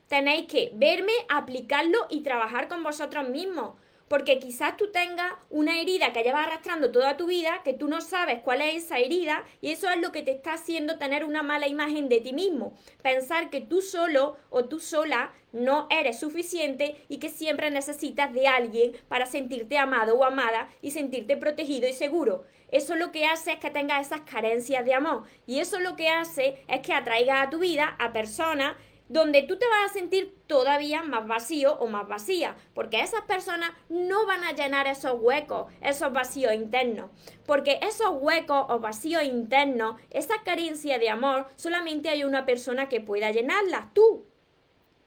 Tenéis 0.07 0.47
que 0.47 0.71
verme, 0.73 1.11
aplicarlo 1.29 2.07
y 2.09 2.21
trabajar 2.21 2.67
con 2.67 2.81
vosotros 2.81 3.29
mismos. 3.29 3.75
Porque 4.07 4.39
quizás 4.39 4.77
tú 4.77 4.91
tengas 4.91 5.33
una 5.49 5.79
herida 5.79 6.13
que 6.13 6.23
llevas 6.23 6.47
arrastrando 6.47 6.91
toda 6.91 7.17
tu 7.17 7.27
vida, 7.27 7.61
que 7.63 7.73
tú 7.73 7.87
no 7.87 8.01
sabes 8.01 8.41
cuál 8.43 8.61
es 8.61 8.83
esa 8.83 8.99
herida, 8.99 9.43
y 9.61 9.71
eso 9.71 9.89
es 9.89 9.99
lo 10.01 10.11
que 10.11 10.21
te 10.21 10.31
está 10.31 10.53
haciendo 10.53 10.97
tener 10.97 11.23
una 11.25 11.43
mala 11.43 11.67
imagen 11.67 12.09
de 12.09 12.21
ti 12.21 12.33
mismo. 12.33 12.73
Pensar 13.01 13.49
que 13.49 13.61
tú 13.61 13.81
solo 13.81 14.37
o 14.49 14.65
tú 14.65 14.79
sola 14.79 15.33
no 15.51 15.87
eres 15.89 16.19
suficiente 16.19 17.05
y 17.07 17.17
que 17.17 17.29
siempre 17.29 17.69
necesitas 17.71 18.33
de 18.33 18.47
alguien 18.47 18.93
para 19.07 19.25
sentirte 19.25 19.77
amado 19.77 20.15
o 20.15 20.23
amada 20.23 20.69
y 20.81 20.91
sentirte 20.91 21.37
protegido 21.37 21.87
y 21.87 21.93
seguro. 21.93 22.43
Eso 22.71 22.95
lo 22.95 23.11
que 23.11 23.25
hace 23.25 23.51
es 23.51 23.59
que 23.59 23.69
tengas 23.69 24.07
esas 24.07 24.21
carencias 24.21 24.83
de 24.83 24.95
amor. 24.95 25.25
Y 25.45 25.59
eso 25.59 25.79
lo 25.79 25.95
que 25.95 26.09
hace 26.09 26.63
es 26.67 26.81
que 26.81 26.93
atraigas 26.93 27.45
a 27.45 27.49
tu 27.51 27.59
vida 27.59 27.95
a 27.99 28.11
personas 28.13 28.75
donde 29.09 29.43
tú 29.43 29.57
te 29.57 29.67
vas 29.67 29.91
a 29.91 29.93
sentir 29.93 30.35
todavía 30.47 31.03
más 31.03 31.27
vacío 31.27 31.75
o 31.75 31.87
más 31.87 32.07
vacía, 32.07 32.55
porque 32.73 33.01
esas 33.01 33.21
personas 33.21 33.71
no 33.89 34.25
van 34.25 34.43
a 34.43 34.53
llenar 34.53 34.87
esos 34.87 35.19
huecos, 35.19 35.71
esos 35.81 36.11
vacíos 36.13 36.53
internos, 36.53 37.11
porque 37.45 37.79
esos 37.81 38.09
huecos 38.11 38.65
o 38.69 38.79
vacíos 38.79 39.23
internos, 39.23 39.99
esa 40.09 40.41
carencia 40.43 40.99
de 40.99 41.09
amor, 41.09 41.47
solamente 41.55 42.09
hay 42.09 42.23
una 42.23 42.45
persona 42.45 42.89
que 42.89 43.01
pueda 43.01 43.31
llenarlas, 43.31 43.93
tú, 43.93 44.25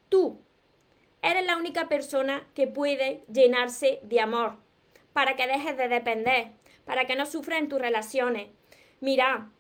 tú. 0.08 0.40
Eres 1.22 1.44
la 1.46 1.56
única 1.56 1.88
persona 1.88 2.46
que 2.54 2.68
puede 2.68 3.24
llenarse 3.32 4.00
de 4.02 4.20
amor, 4.20 4.56
para 5.12 5.34
que 5.34 5.46
dejes 5.46 5.76
de 5.76 5.88
depender, 5.88 6.52
para 6.84 7.06
que 7.06 7.16
no 7.16 7.26
sufras 7.26 7.58
en 7.58 7.68
tus 7.68 7.80
relaciones. 7.80 8.48
Mira, 9.00 9.50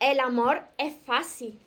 el 0.00 0.18
amor 0.18 0.64
es 0.78 0.94
fácil 1.04 1.60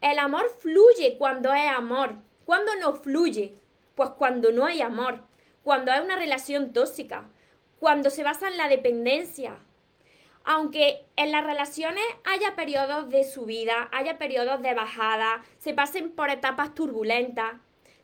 el 0.00 0.18
amor 0.18 0.48
fluye 0.58 1.16
cuando 1.18 1.50
hay 1.50 1.68
amor. 1.68 2.16
¿Cuándo 2.44 2.74
no 2.76 2.94
fluye? 2.94 3.54
Pues 3.94 4.10
cuando 4.10 4.50
no 4.50 4.66
hay 4.66 4.80
amor, 4.80 5.22
cuando 5.62 5.92
hay 5.92 6.00
una 6.00 6.16
relación 6.16 6.72
tóxica, 6.72 7.28
cuando 7.78 8.10
se 8.10 8.22
basa 8.22 8.48
en 8.48 8.56
la 8.56 8.68
dependencia. 8.68 9.58
Aunque 10.44 11.04
en 11.16 11.32
las 11.32 11.44
relaciones 11.44 12.04
haya 12.24 12.56
periodos 12.56 13.10
de 13.10 13.24
subida, 13.24 13.88
haya 13.92 14.16
periodos 14.16 14.62
de 14.62 14.74
bajada, 14.74 15.44
se 15.58 15.74
pasen 15.74 16.10
por 16.10 16.30
etapas 16.30 16.74
turbulentas, 16.74 17.54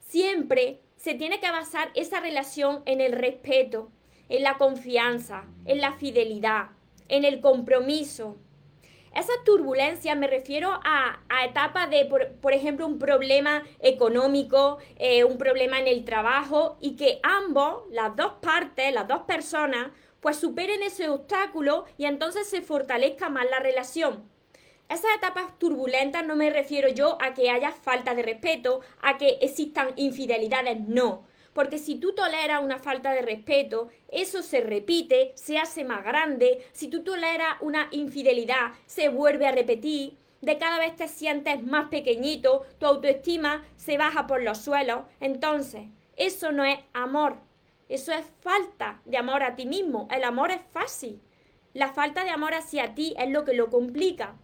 siempre 0.00 0.80
se 0.96 1.14
tiene 1.14 1.40
que 1.40 1.50
basar 1.50 1.90
esa 1.94 2.20
relación 2.20 2.82
en 2.84 3.00
el 3.00 3.12
respeto, 3.12 3.90
en 4.28 4.42
la 4.42 4.58
confianza, 4.58 5.44
en 5.64 5.80
la 5.80 5.92
fidelidad, 5.92 6.70
en 7.08 7.24
el 7.24 7.40
compromiso, 7.40 8.36
esa 9.16 9.32
turbulencia 9.44 10.14
me 10.14 10.26
refiero 10.26 10.70
a, 10.84 11.18
etapas 11.44 11.88
de, 11.90 12.04
por, 12.40 12.52
ejemplo, 12.52 12.86
un 12.86 12.98
problema 12.98 13.62
económico, 13.80 14.78
eh, 14.96 15.24
un 15.24 15.38
problema 15.38 15.78
en 15.78 15.88
el 15.88 16.04
trabajo 16.04 16.76
y 16.80 16.96
que 16.96 17.20
ambos, 17.22 17.84
las 17.90 18.14
dos 18.14 18.34
partes, 18.40 18.92
las 18.92 19.08
dos 19.08 19.22
personas, 19.22 19.88
pues 20.20 20.36
superen 20.36 20.82
ese 20.82 21.08
obstáculo 21.08 21.84
y 21.96 22.04
entonces 22.04 22.46
se 22.48 22.60
fortalezca 22.60 23.28
más 23.30 23.46
la 23.50 23.60
relación. 23.60 24.28
Esas 24.88 25.16
etapas 25.16 25.58
turbulentas 25.58 26.24
no 26.24 26.36
me 26.36 26.50
refiero 26.50 26.88
yo 26.88 27.18
a 27.20 27.34
que 27.34 27.50
haya 27.50 27.72
falta 27.72 28.14
de 28.14 28.22
respeto, 28.22 28.80
a 29.00 29.18
que 29.18 29.38
existan 29.40 29.92
infidelidades, 29.96 30.80
no 30.80 31.24
porque 31.56 31.78
si 31.78 31.94
tú 31.94 32.12
toleras 32.12 32.62
una 32.62 32.78
falta 32.78 33.12
de 33.12 33.22
respeto, 33.22 33.88
eso 34.08 34.42
se 34.42 34.60
repite, 34.60 35.32
se 35.36 35.56
hace 35.56 35.84
más 35.84 36.04
grande, 36.04 36.62
si 36.72 36.88
tú 36.88 37.02
toleras 37.02 37.56
una 37.62 37.88
infidelidad, 37.92 38.72
se 38.84 39.08
vuelve 39.08 39.46
a 39.46 39.52
repetir, 39.52 40.18
de 40.42 40.58
cada 40.58 40.78
vez 40.78 40.94
te 40.96 41.08
sientes 41.08 41.62
más 41.62 41.88
pequeñito, 41.88 42.66
tu 42.78 42.84
autoestima 42.84 43.64
se 43.76 43.96
baja 43.96 44.26
por 44.26 44.42
los 44.42 44.58
suelos. 44.58 45.04
Entonces, 45.18 45.84
eso 46.16 46.52
no 46.52 46.62
es 46.62 46.78
amor, 46.92 47.38
eso 47.88 48.12
es 48.12 48.26
falta 48.42 49.00
de 49.06 49.16
amor 49.16 49.42
a 49.42 49.56
ti 49.56 49.64
mismo. 49.64 50.08
El 50.10 50.24
amor 50.24 50.50
es 50.50 50.60
fácil. 50.72 51.22
La 51.72 51.88
falta 51.88 52.24
de 52.24 52.30
amor 52.30 52.52
hacia 52.52 52.94
ti 52.94 53.14
es 53.18 53.30
lo 53.30 53.46
que 53.46 53.54
lo 53.54 53.70
complica. 53.70 54.36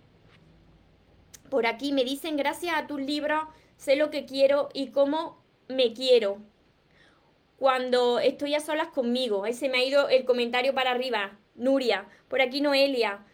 Por 1.51 1.67
aquí 1.67 1.93
me 1.93 2.05
dicen, 2.05 2.39
gracias 2.39 2.75
a 2.75 2.87
tus 2.87 3.03
libros, 3.03 3.43
sé 3.77 3.97
lo 3.97 4.09
que 4.09 4.25
quiero 4.25 4.71
y 4.73 4.93
cómo 4.93 5.45
me 5.69 5.93
quiero. 5.93 6.39
Cuando 7.63 8.19
estoy 8.19 8.57
a 8.57 8.61
solas 8.61 8.89
conmigo. 8.89 9.45
Ahí 9.45 9.55
se 9.55 9.69
me 9.69 9.79
ha 9.79 9.85
ido 9.85 10.09
el 10.09 10.25
comentario 10.25 10.75
para 10.75 10.91
arriba. 10.91 11.39
Nuria. 11.55 12.07
Por 12.27 12.43
aquí 12.43 12.61
Noelia. 12.61 13.25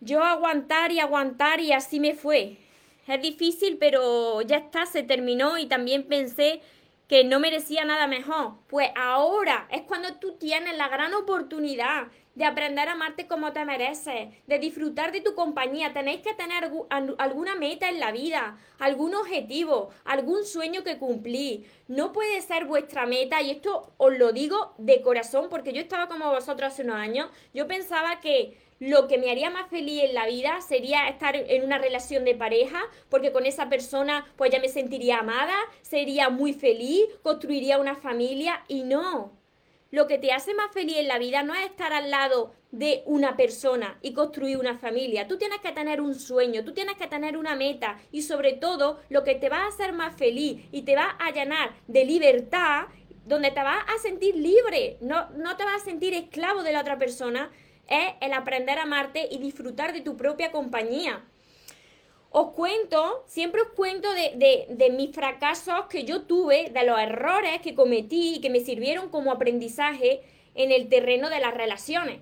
Yo 0.00 0.24
aguantar 0.24 0.92
y 0.92 0.98
aguantar 0.98 1.60
y 1.60 1.72
así 1.72 2.00
me 2.00 2.14
fue. 2.14 2.56
Es 3.06 3.20
difícil, 3.20 3.76
pero 3.76 4.40
ya 4.40 4.56
está, 4.56 4.86
se 4.86 5.02
terminó 5.02 5.58
y 5.58 5.66
también 5.66 6.04
pensé 6.04 6.62
que 7.06 7.22
no 7.22 7.38
merecía 7.38 7.84
nada 7.84 8.06
mejor. 8.06 8.54
Pues 8.66 8.88
ahora 8.96 9.68
es 9.70 9.82
cuando 9.82 10.14
tú 10.14 10.38
tienes 10.38 10.78
la 10.78 10.88
gran 10.88 11.12
oportunidad 11.12 12.06
de 12.34 12.44
aprender 12.44 12.88
a 12.88 12.92
amarte 12.92 13.26
como 13.26 13.52
te 13.52 13.64
mereces, 13.64 14.28
de 14.46 14.58
disfrutar 14.58 15.12
de 15.12 15.20
tu 15.20 15.34
compañía. 15.34 15.92
Tenéis 15.92 16.22
que 16.22 16.34
tener 16.34 16.70
alguna 17.18 17.54
meta 17.56 17.88
en 17.88 18.00
la 18.00 18.12
vida, 18.12 18.56
algún 18.78 19.14
objetivo, 19.14 19.90
algún 20.04 20.44
sueño 20.44 20.84
que 20.84 20.98
cumplir. 20.98 21.70
No 21.88 22.12
puede 22.12 22.40
ser 22.40 22.64
vuestra 22.66 23.06
meta, 23.06 23.42
y 23.42 23.50
esto 23.50 23.92
os 23.96 24.16
lo 24.16 24.32
digo 24.32 24.74
de 24.78 25.02
corazón, 25.02 25.48
porque 25.50 25.72
yo 25.72 25.80
estaba 25.80 26.08
como 26.08 26.30
vosotros 26.30 26.72
hace 26.72 26.82
unos 26.82 26.96
años, 26.96 27.30
yo 27.52 27.66
pensaba 27.66 28.20
que 28.20 28.56
lo 28.78 29.08
que 29.08 29.18
me 29.18 29.30
haría 29.30 29.50
más 29.50 29.68
feliz 29.68 30.04
en 30.04 30.14
la 30.14 30.26
vida 30.26 30.62
sería 30.62 31.06
estar 31.08 31.36
en 31.36 31.64
una 31.64 31.76
relación 31.76 32.24
de 32.24 32.34
pareja, 32.34 32.80
porque 33.10 33.30
con 33.30 33.44
esa 33.44 33.68
persona 33.68 34.26
pues 34.36 34.50
ya 34.50 34.58
me 34.58 34.68
sentiría 34.68 35.18
amada, 35.18 35.54
sería 35.82 36.30
muy 36.30 36.54
feliz, 36.54 37.04
construiría 37.22 37.78
una 37.78 37.94
familia 37.94 38.64
y 38.68 38.84
no. 38.84 39.39
Lo 39.90 40.06
que 40.06 40.18
te 40.18 40.32
hace 40.32 40.54
más 40.54 40.70
feliz 40.72 40.98
en 40.98 41.08
la 41.08 41.18
vida 41.18 41.42
no 41.42 41.52
es 41.54 41.66
estar 41.66 41.92
al 41.92 42.10
lado 42.10 42.54
de 42.70 43.02
una 43.06 43.36
persona 43.36 43.98
y 44.02 44.12
construir 44.12 44.56
una 44.56 44.78
familia. 44.78 45.26
Tú 45.26 45.36
tienes 45.36 45.58
que 45.60 45.72
tener 45.72 46.00
un 46.00 46.14
sueño, 46.14 46.64
tú 46.64 46.72
tienes 46.72 46.94
que 46.96 47.08
tener 47.08 47.36
una 47.36 47.56
meta 47.56 47.98
y 48.12 48.22
sobre 48.22 48.52
todo 48.52 49.00
lo 49.08 49.24
que 49.24 49.34
te 49.34 49.48
va 49.48 49.64
a 49.64 49.68
hacer 49.68 49.92
más 49.92 50.14
feliz 50.16 50.64
y 50.70 50.82
te 50.82 50.94
va 50.94 51.16
a 51.18 51.32
llenar 51.32 51.74
de 51.88 52.04
libertad, 52.04 52.86
donde 53.26 53.50
te 53.50 53.62
vas 53.62 53.84
a 53.92 53.98
sentir 54.00 54.36
libre, 54.36 54.96
no, 55.00 55.28
no 55.30 55.56
te 55.56 55.64
vas 55.64 55.82
a 55.82 55.84
sentir 55.84 56.14
esclavo 56.14 56.62
de 56.62 56.72
la 56.72 56.82
otra 56.82 56.96
persona, 56.96 57.50
es 57.88 58.14
el 58.20 58.32
aprender 58.32 58.78
a 58.78 58.82
amarte 58.82 59.26
y 59.28 59.38
disfrutar 59.38 59.92
de 59.92 60.02
tu 60.02 60.16
propia 60.16 60.52
compañía. 60.52 61.24
Os 62.32 62.52
cuento, 62.52 63.24
siempre 63.26 63.60
os 63.60 63.70
cuento 63.70 64.08
de, 64.12 64.66
de, 64.68 64.90
mis 64.90 65.12
fracasos 65.12 65.86
que 65.90 66.04
yo 66.04 66.22
tuve, 66.22 66.70
de 66.70 66.84
los 66.84 66.96
errores 66.96 67.60
que 67.60 67.74
cometí 67.74 68.36
y 68.36 68.40
que 68.40 68.50
me 68.50 68.60
sirvieron 68.60 69.08
como 69.08 69.32
aprendizaje 69.32 70.22
en 70.54 70.70
el 70.70 70.88
terreno 70.88 71.28
de 71.28 71.40
las 71.40 71.52
relaciones. 71.52 72.20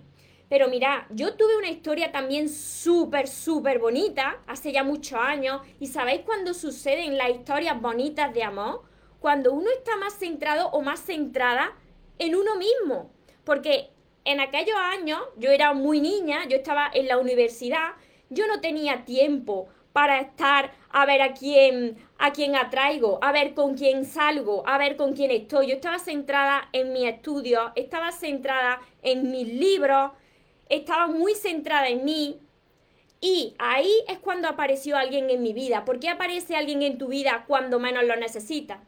Pero 0.49 0.69
mira, 0.69 1.07
yo 1.11 1.35
tuve 1.35 1.59
una 1.59 1.69
historia 1.69 2.11
también 2.11 2.49
súper, 2.49 3.29
súper 3.29 3.81
bonita 3.81 4.41
hace 4.47 4.73
ya 4.73 4.83
muchos 4.83 5.21
años. 5.21 5.61
¿Y 5.79 5.89
sabéis 5.89 6.23
cuándo 6.23 6.55
suceden 6.55 7.19
las 7.19 7.29
historias 7.29 7.79
bonitas 7.79 8.33
de 8.33 8.45
amor? 8.45 8.85
Cuando 9.21 9.53
uno 9.53 9.69
está 9.77 9.95
más 9.99 10.15
centrado 10.15 10.69
o 10.71 10.81
más 10.81 11.01
centrada 11.01 11.77
en 12.19 12.35
uno 12.35 12.57
mismo. 12.57 13.11
Porque 13.45 13.91
en 14.25 14.41
aquellos 14.41 14.77
años 14.77 15.21
yo 15.37 15.51
era 15.51 15.75
muy 15.75 16.01
niña, 16.01 16.49
yo 16.49 16.57
estaba 16.57 16.91
en 16.95 17.09
la 17.09 17.19
universidad, 17.19 17.91
yo 18.31 18.47
no 18.47 18.63
tenía 18.63 19.05
tiempo 19.05 19.69
para 19.99 20.21
estar 20.21 20.71
a 20.91 21.07
ver 21.07 21.21
a 21.23 21.35
quién 21.35 21.97
a 22.19 22.31
quién 22.31 22.55
atraigo, 22.55 23.19
a 23.21 23.33
ver 23.33 23.53
con 23.55 23.75
quién 23.75 24.05
salgo, 24.05 24.63
a 24.65 24.79
ver 24.79 24.95
con 24.95 25.13
quién 25.13 25.33
estoy. 25.33 25.67
Yo 25.67 25.75
estaba 25.75 25.99
centrada 25.99 26.69
en 26.73 26.93
mi 26.93 27.09
estudio, 27.09 27.73
estaba 27.75 28.13
centrada 28.13 28.81
en 29.03 29.29
mis 29.33 29.49
libros, 29.49 30.13
estaba 30.69 31.09
muy 31.09 31.35
centrada 31.35 31.89
en 31.89 32.05
mí. 32.05 32.39
Y 33.21 33.57
ahí 33.59 33.93
es 34.07 34.21
cuando 34.21 34.47
apareció 34.47 34.97
alguien 34.97 35.31
en 35.31 35.43
mi 35.43 35.53
vida. 35.53 35.85
¿Por 35.85 35.99
qué 35.99 36.11
aparece 36.11 36.55
alguien 36.55 36.83
en 36.83 36.97
tu 36.97 37.09
vida 37.09 37.45
cuando 37.49 37.81
menos 37.81 38.05
lo 38.05 38.15
necesitas? 38.15 38.79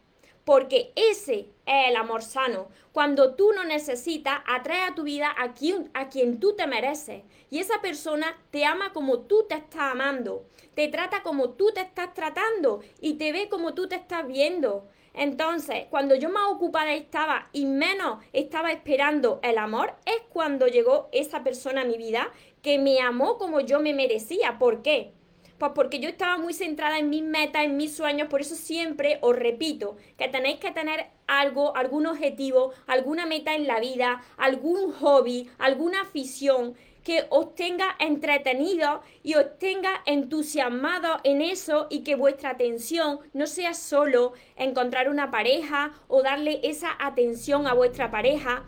Porque 0.45 0.93
ese 0.97 1.49
es 1.67 1.89
el 1.89 1.97
amor 1.97 2.23
sano. 2.23 2.69
Cuando 2.93 3.35
tú 3.35 3.53
no 3.53 3.65
necesitas, 3.65 4.41
atrae 4.47 4.83
a 4.83 4.95
tu 4.95 5.05
vida 5.05 5.35
a 5.39 5.55
quien, 5.55 5.91
a 5.95 6.09
quien 6.09 6.41
tú 6.41 6.55
te 6.55 6.67
mereces. 6.67 7.23
Y 7.51 7.59
esa 7.59 7.81
persona 7.81 8.37
te 8.51 8.65
ama 8.65 8.93
como 8.93 9.21
tú 9.21 9.47
te 9.49 9.55
estás 9.55 9.93
amando, 9.93 10.45
te 10.75 10.89
trata 10.89 11.23
como 11.23 11.51
tú 11.51 11.71
te 11.75 11.81
estás 11.81 12.15
tratando 12.15 12.81
y 13.01 13.15
te 13.15 13.33
ve 13.33 13.49
como 13.49 13.75
tú 13.75 13.89
te 13.89 13.97
estás 13.97 14.27
viendo. 14.27 14.89
Entonces, 15.15 15.87
cuando 15.91 16.15
yo 16.15 16.31
más 16.31 16.51
ocupada 16.51 16.95
estaba 16.95 17.49
y 17.53 17.67
menos 17.67 18.25
estaba 18.33 18.71
esperando 18.71 19.41
el 19.43 19.59
amor, 19.59 19.95
es 20.07 20.23
cuando 20.33 20.69
llegó 20.69 21.09
esa 21.13 21.43
persona 21.43 21.83
a 21.83 21.85
mi 21.85 21.99
vida 21.99 22.31
que 22.63 22.79
me 22.79 23.01
amó 23.01 23.37
como 23.37 23.61
yo 23.61 23.81
me 23.81 23.93
merecía. 23.93 24.59
¿Por 24.59 24.83
qué? 24.83 25.13
Pues 25.61 25.73
porque 25.75 26.01
yo 26.01 26.09
estaba 26.09 26.39
muy 26.39 26.55
centrada 26.55 26.99
en 26.99 27.11
mis 27.11 27.23
metas, 27.23 27.65
en 27.67 27.77
mis 27.77 27.95
sueños, 27.95 28.29
por 28.29 28.41
eso 28.41 28.55
siempre 28.55 29.19
os 29.21 29.37
repito 29.37 29.99
que 30.17 30.27
tenéis 30.27 30.59
que 30.59 30.71
tener 30.71 31.09
algo, 31.27 31.77
algún 31.77 32.07
objetivo, 32.07 32.73
alguna 32.87 33.27
meta 33.27 33.55
en 33.55 33.67
la 33.67 33.79
vida, 33.79 34.23
algún 34.39 34.91
hobby, 34.91 35.51
alguna 35.59 36.01
afición 36.01 36.77
que 37.05 37.27
os 37.29 37.55
tenga 37.55 37.95
entretenido 37.99 39.03
y 39.23 39.35
os 39.35 39.59
tenga 39.59 40.01
entusiasmado 40.07 41.19
en 41.25 41.43
eso 41.43 41.89
y 41.91 42.05
que 42.05 42.15
vuestra 42.15 42.53
atención 42.53 43.19
no 43.35 43.47
sea 43.47 43.75
solo 43.75 44.33
encontrar 44.57 45.11
una 45.11 45.31
pareja 45.31 45.93
o 46.09 46.23
darle 46.23 46.61
esa 46.63 46.89
atención 46.99 47.67
a 47.67 47.75
vuestra 47.75 48.11
pareja. 48.11 48.65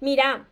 Mira, 0.00 0.48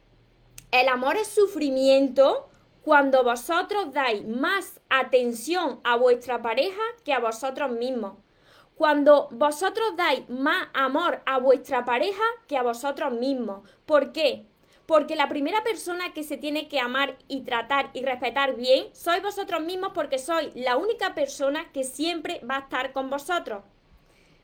el 0.71 0.89
amor 0.89 1.17
es 1.17 1.29
sufrimiento 1.29 2.51
cuando 2.89 3.23
vosotros 3.23 3.93
dais 3.93 4.27
más 4.27 4.81
atención 4.89 5.79
a 5.85 5.97
vuestra 5.97 6.41
pareja 6.41 6.81
que 7.05 7.13
a 7.13 7.19
vosotros 7.19 7.71
mismos. 7.71 8.15
Cuando 8.77 9.29
vosotros 9.31 9.95
dais 9.95 10.27
más 10.31 10.69
amor 10.73 11.21
a 11.27 11.39
vuestra 11.39 11.85
pareja 11.85 12.23
que 12.47 12.57
a 12.57 12.63
vosotros 12.63 13.13
mismos. 13.13 13.61
¿Por 13.85 14.13
qué? 14.13 14.47
Porque 14.87 15.17
la 15.17 15.29
primera 15.29 15.63
persona 15.63 16.15
que 16.15 16.23
se 16.23 16.39
tiene 16.39 16.67
que 16.67 16.81
amar 16.81 17.19
y 17.29 17.43
tratar 17.43 17.91
y 17.93 18.03
respetar 18.03 18.57
bien 18.57 18.87
sois 18.95 19.23
vosotros 19.23 19.61
mismos 19.61 19.91
porque 19.93 20.19
sois 20.19 20.49
la 20.55 20.79
única 20.79 21.15
persona 21.15 21.71
que 21.73 21.85
siempre 21.85 22.41
va 22.51 22.57
a 22.57 22.61
estar 22.61 22.95
con 22.95 23.11
vosotros. 23.11 23.65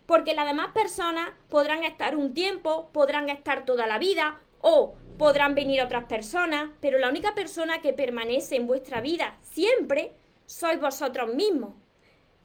Porque 0.05 0.35
las 0.35 0.47
demás 0.47 0.69
personas 0.75 1.31
podrán 1.49 1.83
estar 1.83 2.15
un 2.15 2.35
tiempo, 2.35 2.91
podrán 2.93 3.31
estar 3.31 3.65
toda 3.65 3.87
la 3.87 3.99
vida 3.99 4.39
o 4.61 4.97
podrán 5.19 5.55
venir 5.55 5.83
otras 5.83 6.05
personas, 6.05 6.71
pero 6.81 6.99
la 6.99 7.09
única 7.09 7.35
persona 7.35 7.81
que 7.81 7.93
permanece 7.93 8.57
en 8.57 8.67
vuestra 8.67 9.01
vida 9.01 9.39
siempre 9.43 10.13
sois 10.47 10.81
vosotros 10.81 11.35
mismos. 11.35 11.75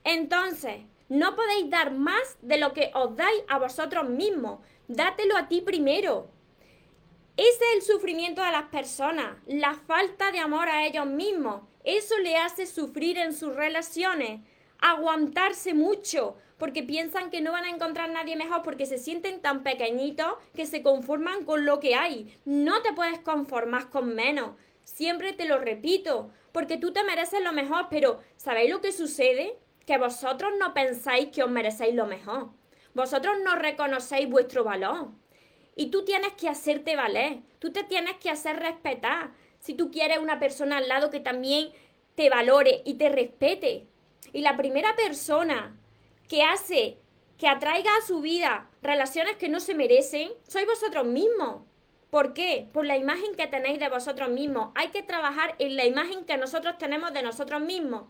Entonces, 0.04 0.82
no 1.10 1.36
podéis 1.36 1.70
dar 1.70 1.92
más 1.92 2.38
de 2.42 2.58
lo 2.58 2.74
que 2.74 2.92
os 2.94 3.16
dais 3.16 3.44
a 3.48 3.58
vosotros 3.58 4.08
mismos. 4.10 4.60
Dátelo 4.88 5.36
a 5.38 5.48
ti 5.48 5.62
primero. 5.62 6.30
Ese 7.36 7.50
es 7.50 7.76
el 7.76 7.82
sufrimiento 7.82 8.44
de 8.44 8.52
las 8.52 8.66
personas, 8.66 9.38
la 9.48 9.74
falta 9.74 10.32
de 10.32 10.40
amor 10.40 10.68
a 10.68 10.86
ellos 10.86 11.06
mismos. 11.06 11.62
Eso 11.84 12.18
le 12.20 12.36
hace 12.36 12.66
sufrir 12.66 13.18
en 13.18 13.34
sus 13.34 13.56
relaciones, 13.56 14.42
aguantarse 14.80 15.74
mucho, 15.74 16.36
porque 16.60 16.84
piensan 16.84 17.32
que 17.32 17.42
no 17.42 17.54
van 17.54 17.64
a 17.64 17.70
encontrar 17.70 18.12
nadie 18.12 18.36
mejor, 18.36 18.62
porque 18.62 18.86
se 18.86 19.00
sienten 19.00 19.42
tan 19.42 19.64
pequeñitos 19.64 20.34
que 20.54 20.68
se 20.68 20.84
conforman 20.84 21.46
con 21.46 21.66
lo 21.66 21.80
que 21.80 21.96
hay. 21.96 22.38
No 22.46 22.82
te 22.82 22.94
puedes 22.94 23.20
conformar 23.20 23.90
con 23.90 24.14
menos. 24.14 24.52
Siempre 24.84 25.32
te 25.34 25.46
lo 25.46 25.58
repito, 25.58 26.32
porque 26.52 26.78
tú 26.78 26.92
te 26.92 27.04
mereces 27.04 27.42
lo 27.42 27.54
mejor, 27.54 27.88
pero 27.90 28.20
¿sabéis 28.36 28.70
lo 28.70 28.82
que 28.82 28.92
sucede? 28.92 29.58
Que 29.86 29.98
vosotros 29.98 30.52
no 30.60 30.74
pensáis 30.74 31.30
que 31.30 31.44
os 31.44 31.50
merecéis 31.50 31.96
lo 31.96 32.06
mejor. 32.06 32.50
Vosotros 32.94 33.38
no 33.44 33.56
reconocéis 33.56 34.30
vuestro 34.30 34.66
valor. 34.66 35.12
Y 35.78 35.92
tú 35.92 36.04
tienes 36.04 36.34
que 36.34 36.50
hacerte 36.50 36.98
valer, 36.98 37.40
tú 37.60 37.72
te 37.72 37.86
tienes 37.86 38.18
que 38.18 38.30
hacer 38.30 38.58
respetar. 38.58 39.32
Si 39.60 39.76
tú 39.76 39.92
quieres 39.92 40.18
una 40.18 40.40
persona 40.40 40.78
al 40.78 40.90
lado 40.90 41.10
que 41.10 41.22
también 41.22 41.70
te 42.16 42.30
valore 42.30 42.82
y 42.84 42.96
te 42.96 43.08
respete. 43.08 43.88
Y 44.34 44.42
la 44.42 44.58
primera 44.58 44.94
persona 44.98 45.79
que 46.30 46.44
hace 46.44 47.00
que 47.38 47.48
atraiga 47.48 47.90
a 47.98 48.06
su 48.06 48.22
vida 48.22 48.70
relaciones 48.82 49.36
que 49.38 49.50
no 49.50 49.60
se 49.60 49.74
merecen, 49.74 50.32
sois 50.48 50.66
vosotros 50.66 51.06
mismos. 51.06 51.64
¿Por 52.10 52.34
qué? 52.34 52.68
Por 52.72 52.86
la 52.86 52.98
imagen 52.98 53.36
que 53.36 53.48
tenéis 53.48 53.80
de 53.80 53.90
vosotros 53.90 54.30
mismos. 54.30 54.72
Hay 54.76 54.90
que 54.90 55.04
trabajar 55.04 55.56
en 55.58 55.76
la 55.76 55.86
imagen 55.86 56.26
que 56.26 56.38
nosotros 56.38 56.78
tenemos 56.78 57.14
de 57.14 57.24
nosotros 57.24 57.62
mismos. 57.62 58.04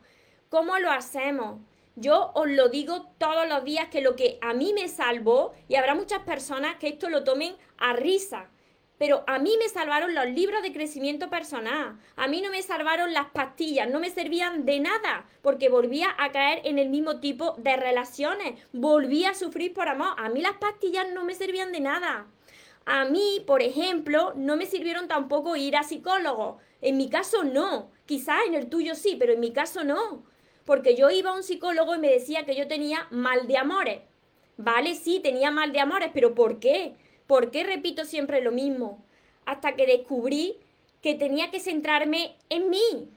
¿Cómo 0.50 0.78
lo 0.80 0.92
hacemos? 0.92 1.62
Yo 1.96 2.32
os 2.34 2.50
lo 2.50 2.70
digo 2.70 3.08
todos 3.18 3.48
los 3.48 3.64
días 3.64 3.90
que 3.90 4.02
lo 4.02 4.16
que 4.16 4.38
a 4.42 4.54
mí 4.54 4.74
me 4.74 4.88
salvó, 4.88 5.54
y 5.68 5.76
habrá 5.76 5.96
muchas 5.96 6.24
personas 6.24 6.78
que 6.78 6.88
esto 6.88 7.10
lo 7.10 7.24
tomen 7.24 7.56
a 7.78 7.94
risa, 7.94 8.50
Pero 9.00 9.24
a 9.27 9.39
mí 9.39 9.56
me 9.58 9.70
salvaron 9.70 10.13
los 10.13 10.25
libros 10.27 10.62
de 10.62 10.74
crecimiento 10.74 11.29
personal. 11.29 11.98
A 12.18 12.27
mí 12.27 12.41
no 12.41 12.51
me 12.51 12.62
salvaron 12.62 13.13
las 13.13 13.27
pastillas, 13.29 13.89
no 13.89 14.01
me 14.01 14.10
servían 14.10 14.65
de 14.65 14.82
nada, 14.82 15.25
porque 15.41 15.70
volvía 15.70 16.13
a 16.18 16.34
caer 16.34 16.62
en 16.65 16.77
el 16.77 16.89
mismo 16.89 17.22
tipo 17.22 17.56
de 17.58 17.77
relaciones. 17.77 18.60
Volvía 18.74 19.29
a 19.29 19.36
sufrir 19.36 19.74
por 19.74 19.88
amor. 19.88 20.10
A 20.18 20.27
mí 20.27 20.41
las 20.41 20.58
pastillas 20.58 21.08
no 21.13 21.24
me 21.24 21.34
servían 21.34 21.72
de 21.72 21.79
nada. 21.79 22.27
A 22.86 23.06
mí, 23.06 23.41
por 23.48 23.62
ejemplo, 23.62 24.34
no 24.36 24.58
me 24.58 24.65
sirvieron 24.65 25.08
tampoco 25.08 25.56
ir 25.56 25.77
a 25.77 25.84
psicólogo. 25.84 26.58
En 26.82 26.98
mi 26.98 27.10
caso 27.10 27.46
no. 27.46 27.91
Quizás 28.06 28.41
en 28.48 28.53
el 28.53 28.68
tuyo 28.68 28.96
sí, 28.96 29.15
pero 29.18 29.32
en 29.32 29.39
mi 29.39 29.53
caso 29.53 29.86
no. 29.86 30.25
Porque 30.65 30.98
yo 30.98 31.10
iba 31.10 31.29
a 31.29 31.36
un 31.36 31.44
psicólogo 31.44 31.96
y 31.96 32.00
me 32.00 32.12
decía 32.12 32.46
que 32.46 32.56
yo 32.56 32.68
tenía 32.68 33.08
mal 33.12 33.48
de 33.48 33.58
amores. 33.58 34.01
Vale, 34.58 34.96
sí, 34.96 35.22
tenía 35.22 35.51
mal 35.51 35.72
de 35.72 35.79
amores, 35.79 36.12
pero 36.13 36.36
¿por 36.36 36.60
qué? 36.60 36.96
¿Por 37.30 37.52
qué 37.52 37.64
repito 37.64 38.06
siempre 38.06 38.42
lo 38.42 38.52
mismo? 38.52 39.06
Hasta 39.46 39.76
que 39.76 39.86
descubrí 39.86 40.58
que 41.00 41.14
tenía 41.14 41.52
que 41.52 41.60
centrarme 41.60 42.36
en 42.50 42.72
mí. 42.72 43.08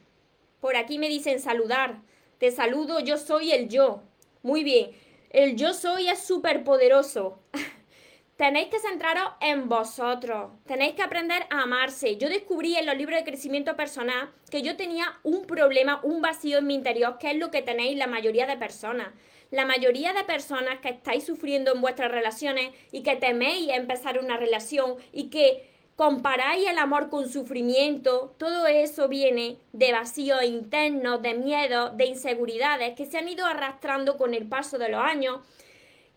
Por 0.60 0.76
aquí 0.76 0.98
me 0.98 1.08
dicen 1.08 1.40
saludar. 1.40 2.02
Te 2.36 2.50
saludo, 2.50 3.00
yo 3.00 3.16
soy 3.16 3.52
el 3.52 3.70
yo. 3.70 4.02
Muy 4.42 4.64
bien. 4.64 4.90
El 5.30 5.56
yo 5.56 5.72
soy 5.72 6.10
es 6.10 6.18
súper 6.18 6.62
poderoso. 6.62 7.38
Tenéis 8.36 8.68
que 8.68 8.80
centraros 8.80 9.32
en 9.40 9.70
vosotros. 9.70 10.50
Tenéis 10.66 10.92
que 10.92 11.02
aprender 11.02 11.46
a 11.48 11.62
amarse. 11.62 12.18
Yo 12.18 12.28
descubrí 12.28 12.76
en 12.76 12.84
los 12.84 12.98
libros 12.98 13.18
de 13.18 13.24
crecimiento 13.24 13.76
personal 13.76 14.30
que 14.50 14.60
yo 14.60 14.76
tenía 14.76 15.06
un 15.22 15.46
problema, 15.46 16.00
un 16.02 16.20
vacío 16.20 16.58
en 16.58 16.66
mi 16.66 16.74
interior, 16.74 17.16
que 17.16 17.30
es 17.30 17.38
lo 17.38 17.50
que 17.50 17.62
tenéis 17.62 17.96
la 17.96 18.08
mayoría 18.08 18.46
de 18.46 18.58
personas 18.58 19.08
la 19.52 19.66
mayoría 19.66 20.14
de 20.14 20.24
personas 20.24 20.80
que 20.80 20.88
estáis 20.88 21.24
sufriendo 21.24 21.74
en 21.74 21.82
vuestras 21.82 22.10
relaciones 22.10 22.70
y 22.90 23.02
que 23.02 23.16
teméis 23.16 23.68
empezar 23.68 24.18
una 24.18 24.38
relación 24.38 24.96
y 25.12 25.28
que 25.28 25.70
comparáis 25.94 26.66
el 26.66 26.78
amor 26.78 27.10
con 27.10 27.28
sufrimiento, 27.28 28.34
todo 28.38 28.66
eso 28.66 29.08
viene 29.08 29.58
de 29.74 29.92
vacíos 29.92 30.42
internos, 30.42 31.20
de 31.20 31.34
miedo, 31.34 31.90
de 31.90 32.06
inseguridades 32.06 32.96
que 32.96 33.04
se 33.04 33.18
han 33.18 33.28
ido 33.28 33.44
arrastrando 33.44 34.16
con 34.16 34.32
el 34.32 34.48
paso 34.48 34.78
de 34.78 34.88
los 34.88 35.02
años, 35.02 35.40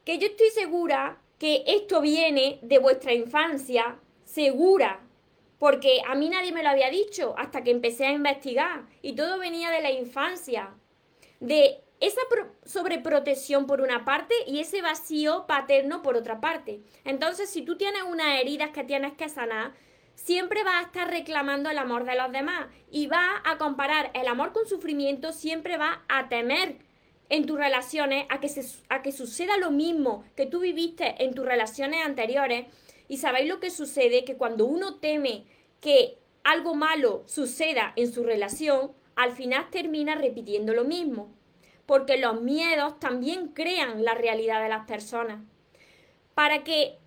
que 0.06 0.18
yo 0.18 0.27
estoy 0.27 0.50
segura 0.51 1.18
que 1.38 1.65
esto 1.68 2.00
viene 2.00 2.60
de 2.62 2.80
vuestra 2.80 3.13
infancia, 3.13 4.00
segura, 4.24 5.01
porque 5.60 6.01
a 6.08 6.15
mí 6.15 6.30
nadie 6.30 6.54
me 6.54 6.63
lo 6.63 6.70
había 6.70 6.89
dicho 6.89 7.36
hasta 7.38 7.65
que 7.65 7.72
empecé 7.72 8.06
a 8.06 8.13
investigar 8.13 8.86
y 9.01 9.13
todo 9.13 9.38
venía 9.39 9.72
de 9.72 9.82
la 9.82 9.92
infancia, 9.92 10.70
de 11.42 11.82
esa 12.00 12.22
sobreprotección 12.66 13.68
por 13.68 13.82
una 13.82 14.06
parte 14.06 14.34
y 14.48 14.60
ese 14.60 14.82
vacío 14.82 15.46
paterno 15.48 16.02
por 16.02 16.18
otra 16.18 16.42
parte. 16.42 16.82
Entonces, 17.04 17.50
si 17.50 17.62
tú 17.62 17.78
tienes 17.78 18.04
unas 18.04 18.40
heridas 18.40 18.72
que 18.72 18.84
tienes 18.84 19.14
que 19.14 19.30
sanar, 19.30 19.74
siempre 20.16 20.64
vas 20.64 20.75
a 20.75 20.88
estar 20.88 21.10
reclamando 21.10 21.70
el 21.70 21.78
amor 21.78 22.06
de 22.06 22.16
los 22.16 22.32
demás 22.32 22.68
y 22.92 23.08
vas 23.08 23.42
a 23.46 23.58
comparar 23.58 24.12
el 24.14 24.28
amor 24.28 24.52
con 24.52 24.68
sufrimiento, 24.68 25.32
siempre 25.32 25.78
vas 25.78 25.98
a 26.10 26.28
temer 26.28 26.78
en 27.30 27.46
tus 27.46 27.58
relaciones 27.58 28.25
a 28.30 28.40
que, 28.40 28.50
a 28.90 29.02
que 29.02 29.12
suceda 29.12 29.58
lo 29.58 29.72
mismo 29.72 30.25
que 30.36 30.46
tú 30.46 30.60
viviste 30.60 31.24
en 31.24 31.34
tus 31.34 31.46
relaciones 31.46 32.06
anteriores. 32.06 32.68
Y 33.08 33.18
sabéis 33.18 33.48
lo 33.48 33.60
que 33.60 33.70
sucede, 33.70 34.25
que 34.25 34.36
cuando 34.36 34.66
uno 34.66 34.96
teme 34.96 35.46
que 35.80 36.18
algo 36.44 36.75
malo 36.75 37.24
suceda 37.25 37.94
en 37.96 38.12
su 38.12 38.24
relación, 38.24 38.92
al 39.16 39.32
final 39.32 39.70
termina 39.70 40.16
repitiendo 40.16 40.74
lo 40.74 40.84
mismo 40.84 41.34
porque 41.86 42.18
los 42.18 42.42
miedos 42.42 43.00
también 43.00 43.50
crean 43.50 44.04
la 44.04 44.13
realidad 44.13 44.62
de 44.62 44.70
las 44.70 44.86
personas. 44.86 45.39
Para 46.34 46.63
que 46.63 46.98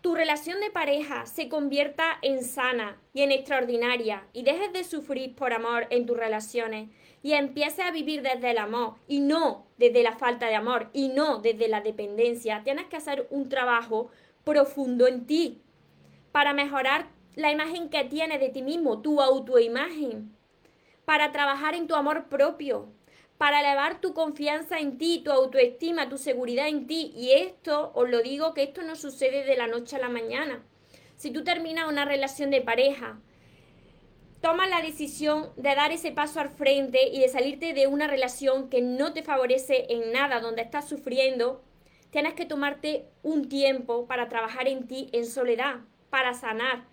tu 0.00 0.14
relación 0.14 0.60
de 0.60 0.70
pareja 0.70 1.26
se 1.26 1.48
convierta 1.48 2.18
en 2.22 2.44
sana 2.44 3.00
y 3.12 3.22
en 3.22 3.32
extraordinaria 3.32 4.24
y 4.32 4.44
dejes 4.44 4.72
de 4.72 4.84
sufrir 4.84 5.34
por 5.34 5.52
amor 5.52 5.88
en 5.90 6.06
tus 6.06 6.16
relaciones 6.16 6.88
y 7.22 7.32
empieces 7.32 7.84
a 7.84 7.90
vivir 7.90 8.22
desde 8.22 8.52
el 8.52 8.58
amor 8.58 8.94
y 9.08 9.18
no 9.18 9.66
desde 9.78 10.04
la 10.04 10.12
falta 10.12 10.46
de 10.46 10.54
amor 10.54 10.90
y 10.92 11.08
no 11.08 11.38
desde 11.38 11.66
la 11.66 11.80
dependencia, 11.80 12.62
tienes 12.62 12.86
que 12.86 12.96
hacer 12.96 13.26
un 13.30 13.48
trabajo 13.48 14.10
profundo 14.44 15.08
en 15.08 15.26
ti 15.26 15.60
para 16.30 16.52
mejorar 16.52 17.08
la 17.34 17.50
imagen 17.50 17.88
que 17.88 18.04
tienes 18.04 18.38
de 18.38 18.50
ti 18.50 18.62
mismo, 18.62 19.02
tu 19.02 19.20
autoimagen, 19.20 20.36
para 21.04 21.32
trabajar 21.32 21.74
en 21.74 21.88
tu 21.88 21.96
amor 21.96 22.26
propio, 22.28 22.88
para 23.38 23.60
elevar 23.60 24.00
tu 24.00 24.14
confianza 24.14 24.78
en 24.78 24.98
ti, 24.98 25.22
tu 25.24 25.30
autoestima, 25.30 26.08
tu 26.08 26.18
seguridad 26.18 26.68
en 26.68 26.86
ti. 26.86 27.12
Y 27.14 27.32
esto, 27.32 27.92
os 27.94 28.08
lo 28.08 28.22
digo, 28.22 28.54
que 28.54 28.62
esto 28.62 28.82
no 28.82 28.96
sucede 28.96 29.44
de 29.44 29.56
la 29.56 29.66
noche 29.66 29.96
a 29.96 30.00
la 30.00 30.08
mañana. 30.08 30.62
Si 31.16 31.30
tú 31.30 31.44
terminas 31.44 31.88
una 31.88 32.04
relación 32.04 32.50
de 32.50 32.60
pareja, 32.60 33.18
tomas 34.40 34.70
la 34.70 34.80
decisión 34.80 35.50
de 35.56 35.74
dar 35.74 35.92
ese 35.92 36.12
paso 36.12 36.40
al 36.40 36.50
frente 36.50 37.08
y 37.08 37.20
de 37.20 37.28
salirte 37.28 37.72
de 37.72 37.86
una 37.86 38.06
relación 38.06 38.68
que 38.68 38.80
no 38.82 39.12
te 39.12 39.22
favorece 39.22 39.86
en 39.88 40.12
nada, 40.12 40.40
donde 40.40 40.62
estás 40.62 40.88
sufriendo, 40.88 41.62
tienes 42.10 42.34
que 42.34 42.46
tomarte 42.46 43.06
un 43.22 43.48
tiempo 43.48 44.06
para 44.06 44.28
trabajar 44.28 44.68
en 44.68 44.86
ti 44.86 45.08
en 45.12 45.26
soledad, 45.26 45.80
para 46.10 46.32
sanar, 46.34 46.84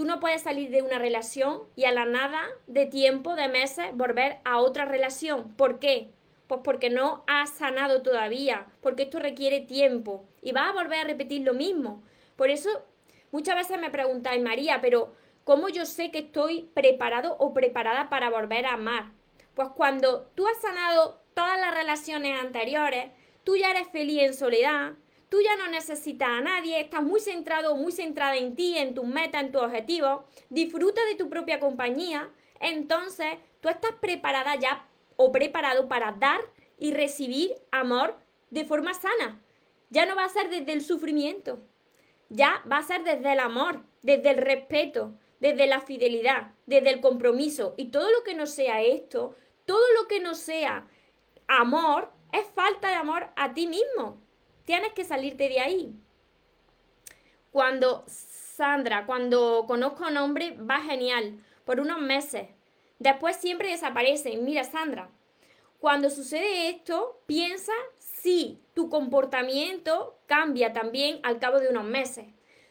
Tú 0.00 0.06
no 0.06 0.18
puedes 0.18 0.40
salir 0.40 0.70
de 0.70 0.80
una 0.80 0.98
relación 0.98 1.60
y 1.76 1.84
a 1.84 1.92
la 1.92 2.06
nada 2.06 2.40
de 2.66 2.86
tiempo, 2.86 3.34
de 3.34 3.48
meses, 3.48 3.84
volver 3.92 4.38
a 4.44 4.56
otra 4.56 4.86
relación. 4.86 5.52
¿Por 5.56 5.78
qué? 5.78 6.08
Pues 6.46 6.62
porque 6.64 6.88
no 6.88 7.22
has 7.26 7.50
sanado 7.50 8.00
todavía, 8.00 8.66
porque 8.80 9.02
esto 9.02 9.18
requiere 9.18 9.60
tiempo 9.60 10.24
y 10.40 10.52
vas 10.52 10.70
a 10.70 10.72
volver 10.72 11.00
a 11.00 11.04
repetir 11.04 11.42
lo 11.42 11.52
mismo. 11.52 12.02
Por 12.36 12.48
eso 12.48 12.70
muchas 13.30 13.56
veces 13.56 13.78
me 13.78 13.90
preguntáis, 13.90 14.42
María, 14.42 14.80
pero 14.80 15.14
¿cómo 15.44 15.68
yo 15.68 15.84
sé 15.84 16.10
que 16.10 16.20
estoy 16.20 16.70
preparado 16.72 17.36
o 17.38 17.52
preparada 17.52 18.08
para 18.08 18.30
volver 18.30 18.64
a 18.64 18.72
amar? 18.72 19.10
Pues 19.52 19.68
cuando 19.76 20.30
tú 20.34 20.46
has 20.48 20.62
sanado 20.62 21.20
todas 21.34 21.60
las 21.60 21.74
relaciones 21.74 22.40
anteriores, 22.40 23.10
tú 23.44 23.54
ya 23.54 23.70
eres 23.70 23.88
feliz 23.88 24.22
en 24.22 24.32
soledad, 24.32 24.92
tú 25.30 25.40
ya 25.40 25.56
no 25.56 25.68
necesitas 25.68 26.28
a 26.28 26.40
nadie, 26.40 26.80
estás 26.80 27.02
muy 27.02 27.20
centrado, 27.20 27.76
muy 27.76 27.92
centrada 27.92 28.36
en 28.36 28.54
ti, 28.56 28.76
en 28.76 28.94
tus 28.94 29.06
metas, 29.06 29.42
en 29.42 29.52
tus 29.52 29.62
objetivos, 29.62 30.24
disfruta 30.50 31.00
de 31.06 31.14
tu 31.14 31.30
propia 31.30 31.60
compañía, 31.60 32.28
entonces 32.60 33.38
tú 33.60 33.68
estás 33.68 33.92
preparada 34.00 34.56
ya 34.56 34.86
o 35.16 35.32
preparado 35.32 35.88
para 35.88 36.12
dar 36.12 36.40
y 36.78 36.92
recibir 36.92 37.54
amor 37.70 38.18
de 38.50 38.64
forma 38.64 38.92
sana. 38.92 39.40
Ya 39.88 40.04
no 40.04 40.16
va 40.16 40.24
a 40.24 40.28
ser 40.28 40.50
desde 40.50 40.72
el 40.72 40.82
sufrimiento, 40.82 41.60
ya 42.28 42.62
va 42.70 42.78
a 42.78 42.82
ser 42.82 43.04
desde 43.04 43.32
el 43.32 43.40
amor, 43.40 43.84
desde 44.02 44.30
el 44.30 44.36
respeto, 44.36 45.14
desde 45.38 45.66
la 45.66 45.80
fidelidad, 45.80 46.52
desde 46.66 46.90
el 46.90 47.00
compromiso. 47.00 47.74
Y 47.76 47.86
todo 47.86 48.10
lo 48.10 48.22
que 48.24 48.34
no 48.34 48.46
sea 48.46 48.82
esto, 48.82 49.36
todo 49.64 49.84
lo 50.00 50.08
que 50.08 50.20
no 50.20 50.34
sea 50.34 50.86
amor, 51.46 52.12
es 52.32 52.46
falta 52.54 52.88
de 52.88 52.94
amor 52.94 53.28
a 53.36 53.54
ti 53.54 53.66
mismo. 53.66 54.20
Tienes 54.70 54.92
que 54.92 55.02
salirte 55.02 55.48
de 55.48 55.58
ahí. 55.58 55.92
Cuando 57.50 58.04
Sandra, 58.06 59.04
cuando 59.04 59.64
conozco 59.66 60.04
a 60.04 60.10
un 60.10 60.16
hombre, 60.16 60.56
va 60.58 60.78
genial, 60.78 61.40
por 61.64 61.80
unos 61.80 62.00
meses. 62.00 62.46
Después 63.00 63.34
siempre 63.34 63.72
desaparece. 63.72 64.36
Mira, 64.36 64.62
Sandra, 64.62 65.10
cuando 65.80 66.08
sucede 66.08 66.68
esto, 66.68 67.20
piensa 67.26 67.72
si 67.98 68.60
tu 68.72 68.88
comportamiento 68.88 70.20
cambia 70.26 70.72
también 70.72 71.18
al 71.24 71.40
cabo 71.40 71.58
de 71.58 71.68
unos 71.68 71.82
meses. 71.82 72.26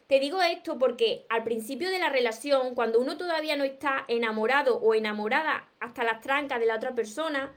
Te 0.06 0.20
digo 0.20 0.40
esto 0.40 0.78
porque 0.78 1.26
al 1.28 1.44
principio 1.44 1.90
de 1.90 1.98
la 1.98 2.08
relación, 2.08 2.74
cuando 2.74 2.98
uno 2.98 3.18
todavía 3.18 3.56
no 3.56 3.64
está 3.64 4.06
enamorado 4.08 4.78
o 4.78 4.94
enamorada 4.94 5.68
hasta 5.80 6.02
las 6.04 6.22
trancas 6.22 6.60
de 6.60 6.66
la 6.66 6.76
otra 6.76 6.94
persona, 6.94 7.52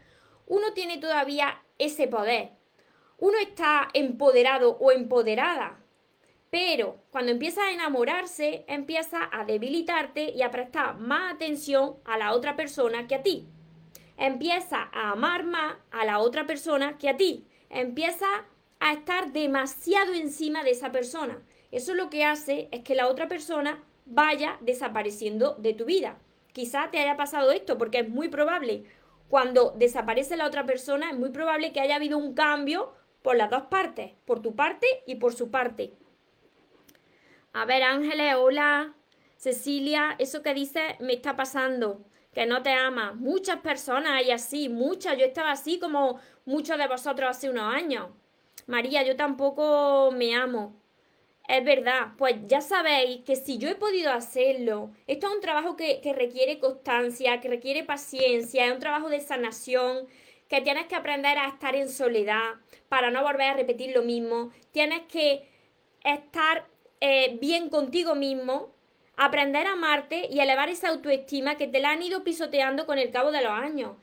uno 0.48 0.74
tiene 0.74 0.98
todavía 0.98 1.64
ese 1.78 2.10
poder 2.10 2.62
uno 3.24 3.38
está 3.38 3.88
empoderado 3.94 4.76
o 4.82 4.92
empoderada. 4.92 5.80
Pero 6.50 6.98
cuando 7.10 7.32
empieza 7.32 7.64
a 7.64 7.72
enamorarse, 7.72 8.66
empieza 8.68 9.30
a 9.32 9.46
debilitarte 9.46 10.32
y 10.32 10.42
a 10.42 10.52
prestar 10.52 10.98
más 10.98 11.34
atención 11.34 11.96
a 12.04 12.18
la 12.18 12.34
otra 12.34 12.58
persona 12.58 13.08
que 13.08 13.16
a 13.16 13.24
ti. 13.24 13.48
Empieza 14.18 14.90
a 14.92 15.12
amar 15.12 15.46
más 15.46 15.76
a 15.92 16.04
la 16.04 16.20
otra 16.20 16.46
persona 16.46 16.98
que 16.98 17.08
a 17.08 17.16
ti. 17.16 17.48
Empieza 17.70 18.28
a 18.82 18.92
estar 18.92 19.32
demasiado 19.32 20.14
encima 20.14 20.66
de 20.66 20.72
esa 20.72 20.92
persona. 20.92 21.42
Eso 21.72 21.94
lo 21.94 22.10
que 22.10 22.26
hace 22.26 22.68
es 22.74 22.84
que 22.84 22.94
la 22.94 23.08
otra 23.08 23.30
persona 23.30 23.82
vaya 24.06 24.58
desapareciendo 24.60 25.56
de 25.60 25.74
tu 25.74 25.86
vida. 25.86 26.18
Quizá 26.52 26.92
te 26.92 27.00
haya 27.00 27.16
pasado 27.16 27.54
esto 27.54 27.78
porque 27.78 28.00
es 28.00 28.10
muy 28.10 28.28
probable. 28.28 28.84
Cuando 29.30 29.74
desaparece 29.78 30.36
la 30.36 30.46
otra 30.46 30.66
persona, 30.66 31.10
es 31.10 31.18
muy 31.18 31.30
probable 31.30 31.72
que 31.72 31.80
haya 31.80 31.96
habido 31.96 32.18
un 32.18 32.34
cambio 32.34 32.92
por 33.24 33.36
las 33.36 33.50
dos 33.50 33.64
partes, 33.64 34.12
por 34.26 34.42
tu 34.42 34.56
parte 34.56 34.86
y 35.08 35.16
por 35.16 35.34
su 35.34 35.50
parte. 35.50 35.94
A 37.54 37.66
ver, 37.66 37.82
Ángeles, 37.84 38.36
hola. 38.38 38.94
Cecilia, 39.38 40.16
eso 40.20 40.42
que 40.42 40.54
dices 40.54 40.84
me 41.02 41.14
está 41.14 41.36
pasando, 41.36 42.06
que 42.34 42.46
no 42.46 42.64
te 42.64 42.72
ama. 42.72 43.12
Muchas 43.14 43.60
personas 43.60 44.14
hay 44.14 44.32
así, 44.32 44.70
muchas. 44.70 45.18
Yo 45.18 45.26
estaba 45.26 45.52
así 45.52 45.80
como 45.80 46.20
muchos 46.46 46.78
de 46.78 46.88
vosotros 46.88 47.30
hace 47.30 47.50
unos 47.50 47.74
años. 47.74 48.10
María, 48.68 49.04
yo 49.04 49.16
tampoco 49.18 50.12
me 50.16 50.34
amo. 50.36 50.76
es 51.48 51.64
verdad. 51.66 52.14
Pues 52.18 52.36
ya 52.48 52.62
sabéis 52.62 53.24
que 53.26 53.36
si 53.36 53.58
yo 53.58 53.70
he 53.70 53.76
podido 53.76 54.12
hacerlo, 54.12 54.92
esto 55.08 55.28
es 55.28 55.34
un 55.36 55.42
trabajo 55.42 55.76
que, 55.76 56.02
que 56.02 56.14
requiere 56.14 56.60
constancia, 56.60 57.42
que 57.42 57.50
requiere 57.50 57.84
paciencia, 57.84 58.66
es 58.66 58.74
un 58.74 58.80
trabajo 58.80 59.10
de 59.10 59.20
sanación, 59.22 60.08
que 60.48 60.62
tienes 60.62 60.86
que 60.88 60.96
aprender 60.96 61.38
a 61.38 61.48
estar 61.48 61.76
en 61.76 61.90
soledad 61.90 62.56
para 62.90 63.12
no 63.12 63.24
volver 63.24 63.50
a 63.50 63.54
repetir 63.54 63.96
lo 63.96 64.04
mismo. 64.04 64.52
Tienes 64.72 65.02
que 65.04 65.50
estar 66.04 66.68
eh, 67.02 67.38
bien 67.42 67.70
contigo 67.70 68.16
mismo, 68.16 68.74
aprender 69.16 69.68
a 69.68 69.74
amarte 69.74 70.28
y 70.30 70.40
elevar 70.40 70.70
esa 70.70 70.90
autoestima 70.90 71.56
que 71.56 71.68
te 71.68 71.80
la 71.80 71.92
han 71.92 72.02
ido 72.02 72.24
pisoteando 72.24 72.86
con 72.86 73.00
el 73.00 73.12
cabo 73.12 73.32
de 73.32 73.42
los 73.42 73.52
años. 73.52 73.98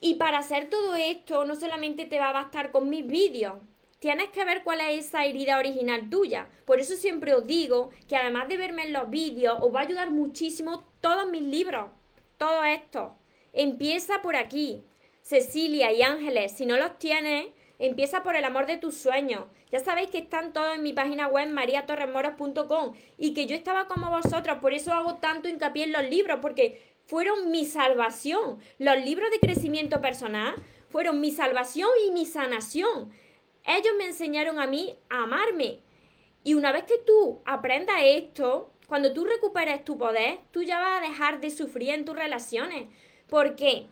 Y 0.00 0.14
para 0.14 0.38
hacer 0.38 0.68
todo 0.68 0.94
esto, 0.94 1.44
no 1.44 1.56
solamente 1.56 2.04
te 2.04 2.18
va 2.18 2.28
a 2.28 2.32
bastar 2.32 2.70
con 2.70 2.90
mis 2.90 3.06
vídeos, 3.06 3.54
tienes 4.00 4.28
que 4.28 4.44
ver 4.44 4.62
cuál 4.62 4.80
es 4.82 5.06
esa 5.06 5.24
herida 5.24 5.58
original 5.58 6.10
tuya. 6.10 6.48
Por 6.66 6.78
eso 6.78 6.94
siempre 6.94 7.34
os 7.34 7.46
digo 7.46 7.90
que 8.06 8.16
además 8.16 8.48
de 8.48 8.58
verme 8.58 8.82
en 8.82 8.92
los 8.92 9.08
vídeos, 9.08 9.56
os 9.62 9.74
va 9.74 9.80
a 9.80 9.84
ayudar 9.84 10.10
muchísimo 10.10 10.84
todos 11.00 11.30
mis 11.30 11.42
libros, 11.42 11.90
todo 12.36 12.64
esto. 12.64 13.16
Empieza 13.54 14.20
por 14.20 14.36
aquí. 14.36 14.84
Cecilia 15.24 15.90
y 15.90 16.02
Ángeles, 16.02 16.52
si 16.52 16.66
no 16.66 16.76
los 16.76 16.98
tienes, 16.98 17.46
empieza 17.78 18.22
por 18.22 18.36
el 18.36 18.44
amor 18.44 18.66
de 18.66 18.76
tus 18.76 18.94
sueños. 18.94 19.44
Ya 19.72 19.80
sabéis 19.80 20.10
que 20.10 20.18
están 20.18 20.52
todos 20.52 20.74
en 20.74 20.82
mi 20.82 20.92
página 20.92 21.28
web 21.28 21.48
mariatorremoros.com 21.48 22.92
y 23.16 23.32
que 23.32 23.46
yo 23.46 23.56
estaba 23.56 23.88
como 23.88 24.10
vosotros, 24.10 24.58
por 24.58 24.74
eso 24.74 24.92
hago 24.92 25.14
tanto 25.14 25.48
hincapié 25.48 25.84
en 25.84 25.92
los 25.92 26.04
libros, 26.10 26.40
porque 26.42 26.82
fueron 27.06 27.50
mi 27.50 27.64
salvación. 27.64 28.58
Los 28.78 29.02
libros 29.02 29.30
de 29.30 29.40
crecimiento 29.40 30.02
personal 30.02 30.56
fueron 30.90 31.22
mi 31.22 31.30
salvación 31.30 31.88
y 32.06 32.10
mi 32.10 32.26
sanación. 32.26 33.10
Ellos 33.64 33.94
me 33.96 34.04
enseñaron 34.04 34.60
a 34.60 34.66
mí 34.66 34.94
a 35.08 35.22
amarme. 35.22 35.80
Y 36.44 36.52
una 36.52 36.70
vez 36.70 36.84
que 36.84 36.98
tú 36.98 37.40
aprendas 37.46 37.96
esto, 38.02 38.74
cuando 38.86 39.14
tú 39.14 39.24
recuperes 39.24 39.86
tu 39.86 39.96
poder, 39.96 40.40
tú 40.50 40.62
ya 40.62 40.78
vas 40.78 40.98
a 40.98 41.08
dejar 41.08 41.40
de 41.40 41.48
sufrir 41.50 41.94
en 41.94 42.04
tus 42.04 42.14
relaciones. 42.14 42.88
¿Por 43.26 43.56
qué? 43.56 43.88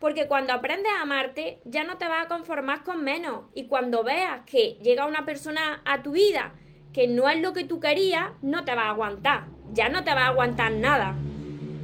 Porque 0.00 0.26
cuando 0.26 0.54
aprendes 0.54 0.90
a 0.98 1.02
amarte, 1.02 1.60
ya 1.64 1.84
no 1.84 1.98
te 1.98 2.08
vas 2.08 2.24
a 2.24 2.28
conformar 2.28 2.82
con 2.82 3.04
menos. 3.04 3.44
Y 3.54 3.66
cuando 3.66 4.02
veas 4.02 4.40
que 4.46 4.78
llega 4.82 5.06
una 5.06 5.26
persona 5.26 5.82
a 5.84 6.02
tu 6.02 6.12
vida 6.12 6.54
que 6.94 7.06
no 7.06 7.28
es 7.28 7.40
lo 7.40 7.52
que 7.52 7.64
tú 7.64 7.78
querías, 7.78 8.30
no 8.40 8.64
te 8.64 8.74
va 8.74 8.84
a 8.84 8.90
aguantar. 8.90 9.44
Ya 9.72 9.90
no 9.90 10.02
te 10.02 10.14
va 10.14 10.22
a 10.22 10.28
aguantar 10.28 10.72
nada. 10.72 11.14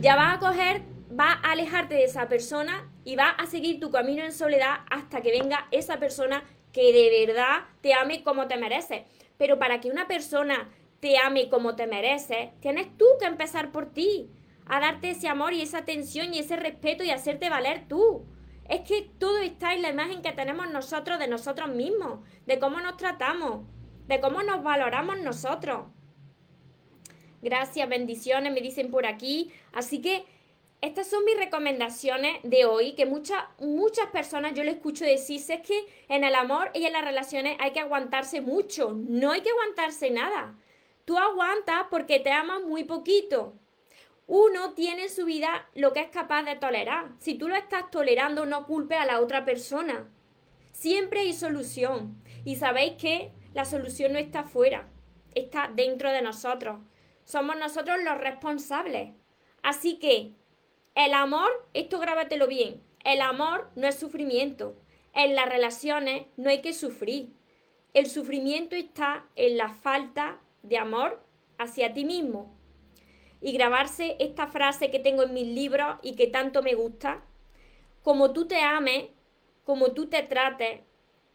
Ya 0.01 0.17
vas 0.17 0.37
a 0.37 0.41
coger, 0.41 0.83
vas 1.11 1.37
a 1.43 1.53
alejarte 1.53 1.95
de 1.95 2.05
esa 2.05 2.27
persona 2.27 2.91
y 3.05 3.17
vas 3.17 3.35
a 3.39 3.47
seguir 3.47 3.81
tu 3.81 3.91
camino 3.91 4.25
en 4.25 4.33
soledad 4.33 4.79
hasta 4.91 5.21
que 5.21 5.31
venga 5.31 5.69
esa 5.71 5.99
persona 5.99 6.43
que 6.73 6.93
de 6.93 7.27
verdad 7.27 7.65
te 7.83 7.93
ame 7.93 8.25
como 8.25 8.49
te 8.49 8.57
mereces. 8.57 9.03
Pero 9.37 9.59
para 9.59 9.81
que 9.81 9.91
una 9.91 10.09
persona 10.09 10.71
te 11.01 11.19
ame 11.19 11.51
como 11.51 11.77
te 11.77 11.87
mereces, 11.87 12.49
tienes 12.61 12.89
tú 12.97 13.05
que 13.21 13.27
empezar 13.27 13.73
por 13.73 13.93
ti 13.93 14.31
a 14.67 14.81
darte 14.81 15.11
ese 15.11 15.29
amor 15.29 15.53
y 15.53 15.63
esa 15.63 15.79
atención 15.79 16.35
y 16.35 16.41
ese 16.41 16.57
respeto 16.57 17.05
y 17.05 17.11
hacerte 17.11 17.49
valer 17.49 17.87
tú. 17.89 18.27
Es 18.69 18.81
que 18.81 19.11
todo 19.19 19.39
está 19.39 19.75
en 19.75 19.83
la 19.83 19.91
imagen 19.91 20.23
que 20.23 20.33
tenemos 20.33 20.71
nosotros 20.71 21.19
de 21.19 21.29
nosotros 21.29 21.69
mismos, 21.69 22.21
de 22.47 22.59
cómo 22.59 22.81
nos 22.81 22.97
tratamos, 22.97 23.65
de 24.09 24.21
cómo 24.21 24.43
nos 24.43 24.63
valoramos 24.63 25.21
nosotros. 25.21 25.87
Gracias, 27.43 27.89
bendiciones, 27.89 28.53
me 28.53 28.61
dicen 28.61 28.91
por 28.91 29.07
aquí. 29.07 29.53
Así 29.73 30.01
que 30.01 30.25
estas 30.81 31.09
son 31.09 31.25
mis 31.25 31.37
recomendaciones 31.37 32.39
de 32.43 32.65
hoy, 32.65 32.95
que 32.95 33.07
muchas, 33.07 33.45
muchas 33.59 34.07
personas 34.11 34.55
yo 34.55 34.65
le 34.65 34.73
escucho 34.73 35.05
decir, 35.05 35.41
es 35.41 35.61
que 35.61 35.87
en 36.09 36.25
el 36.25 36.35
amor 36.35 36.71
y 36.75 36.85
en 36.85 36.93
las 36.93 37.05
relaciones 37.05 37.57
hay 37.61 37.71
que 37.71 37.81
aguantarse 37.81 38.41
mucho, 38.41 38.93
no 38.97 39.31
hay 39.31 39.41
que 39.41 39.51
aguantarse 39.51 40.11
nada. 40.11 40.55
Tú 41.05 41.19
aguantas 41.19 41.87
porque 41.91 42.19
te 42.21 42.31
amas 42.31 42.63
muy 42.63 42.85
poquito, 42.85 43.55
uno 44.27 44.75
tiene 44.75 45.05
en 45.05 45.11
su 45.11 45.25
vida 45.25 45.69
lo 45.75 45.93
que 45.93 46.01
es 46.01 46.09
capaz 46.09 46.43
de 46.43 46.57
tolerar. 46.57 47.13
Si 47.19 47.35
tú 47.35 47.49
lo 47.49 47.55
estás 47.55 47.91
tolerando, 47.91 48.45
no 48.45 48.67
culpe 48.67 48.97
a 48.97 49.07
la 49.07 49.21
otra 49.21 49.45
persona. 49.45 50.09
Siempre 50.73 51.21
hay 51.21 51.33
solución. 51.33 52.21
Y 52.45 52.57
sabéis 52.57 52.95
que 52.95 53.33
la 53.55 53.65
solución 53.65 54.13
no 54.13 54.19
está 54.19 54.45
fuera, 54.45 54.89
está 55.35 55.71
dentro 55.75 56.11
de 56.13 56.23
nosotros. 56.23 56.81
Somos 57.25 57.57
nosotros 57.57 57.99
los 58.03 58.19
responsables. 58.19 59.15
Así 59.63 59.99
que 59.99 60.33
el 60.95 61.15
amor, 61.15 61.51
esto 61.73 61.99
grábatelo 61.99 62.47
bien, 62.47 62.83
el 63.05 63.21
amor 63.21 63.71
no 63.77 63.87
es 63.87 63.99
sufrimiento. 63.99 64.77
En 65.13 65.35
las 65.35 65.49
relaciones 65.49 66.27
no 66.37 66.51
hay 66.51 66.61
que 66.63 66.73
sufrir. 66.73 67.33
El 67.95 68.07
sufrimiento 68.07 68.77
está 68.77 69.27
en 69.37 69.57
la 69.57 69.71
falta 69.71 70.41
de 70.63 70.79
amor 70.79 71.23
hacia 71.59 71.95
ti 71.95 72.05
mismo, 72.05 72.56
y 73.41 73.53
grabarse 73.53 74.17
esta 74.19 74.47
frase 74.47 74.91
que 74.91 74.99
tengo 74.99 75.23
en 75.23 75.35
mis 75.35 75.47
libros 75.47 75.97
y 76.03 76.17
que 76.17 76.27
tanto 76.27 76.63
me 76.63 76.75
gusta. 76.75 77.23
Como 78.03 78.33
tú 78.33 78.47
te 78.47 78.61
ames, 78.61 79.07
como 79.65 79.93
tú 79.93 80.07
te 80.07 80.23
trates 80.23 80.81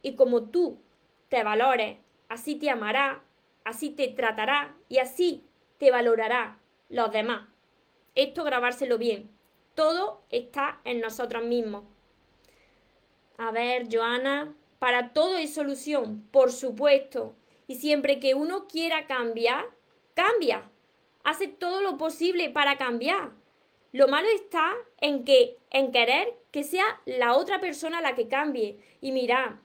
y 0.01 0.15
como 0.15 0.49
tú 0.49 0.81
te 1.29 1.43
valores, 1.43 1.97
así 2.29 2.55
te 2.55 2.69
amará, 2.69 3.23
así 3.63 3.89
te 3.89 4.07
tratará 4.07 4.75
y 4.89 4.97
así 4.99 5.45
te 5.77 5.91
valorará 5.91 6.59
los 6.89 7.11
demás. 7.11 7.47
Esto 8.15 8.43
grabárselo 8.43 8.97
bien. 8.97 9.29
Todo 9.75 10.23
está 10.29 10.81
en 10.83 11.01
nosotros 11.01 11.43
mismos. 11.43 11.83
A 13.37 13.51
ver, 13.51 13.87
Joana, 13.91 14.53
para 14.79 15.13
todo 15.13 15.37
hay 15.37 15.47
solución, 15.47 16.27
por 16.31 16.51
supuesto. 16.51 17.35
Y 17.67 17.75
siempre 17.75 18.19
que 18.19 18.33
uno 18.33 18.67
quiera 18.67 19.07
cambiar, 19.07 19.65
cambia 20.13 20.70
hace 21.23 21.47
todo 21.47 21.81
lo 21.81 21.97
posible 21.97 22.49
para 22.49 22.77
cambiar. 22.77 23.31
Lo 23.91 24.07
malo 24.07 24.27
está 24.29 24.71
en 24.99 25.25
que, 25.25 25.57
en 25.69 25.91
querer 25.91 26.33
que 26.51 26.63
sea 26.63 26.85
la 27.05 27.35
otra 27.35 27.59
persona 27.59 28.01
la 28.01 28.15
que 28.15 28.27
cambie. 28.27 28.79
Y 29.01 29.11
mira, 29.11 29.61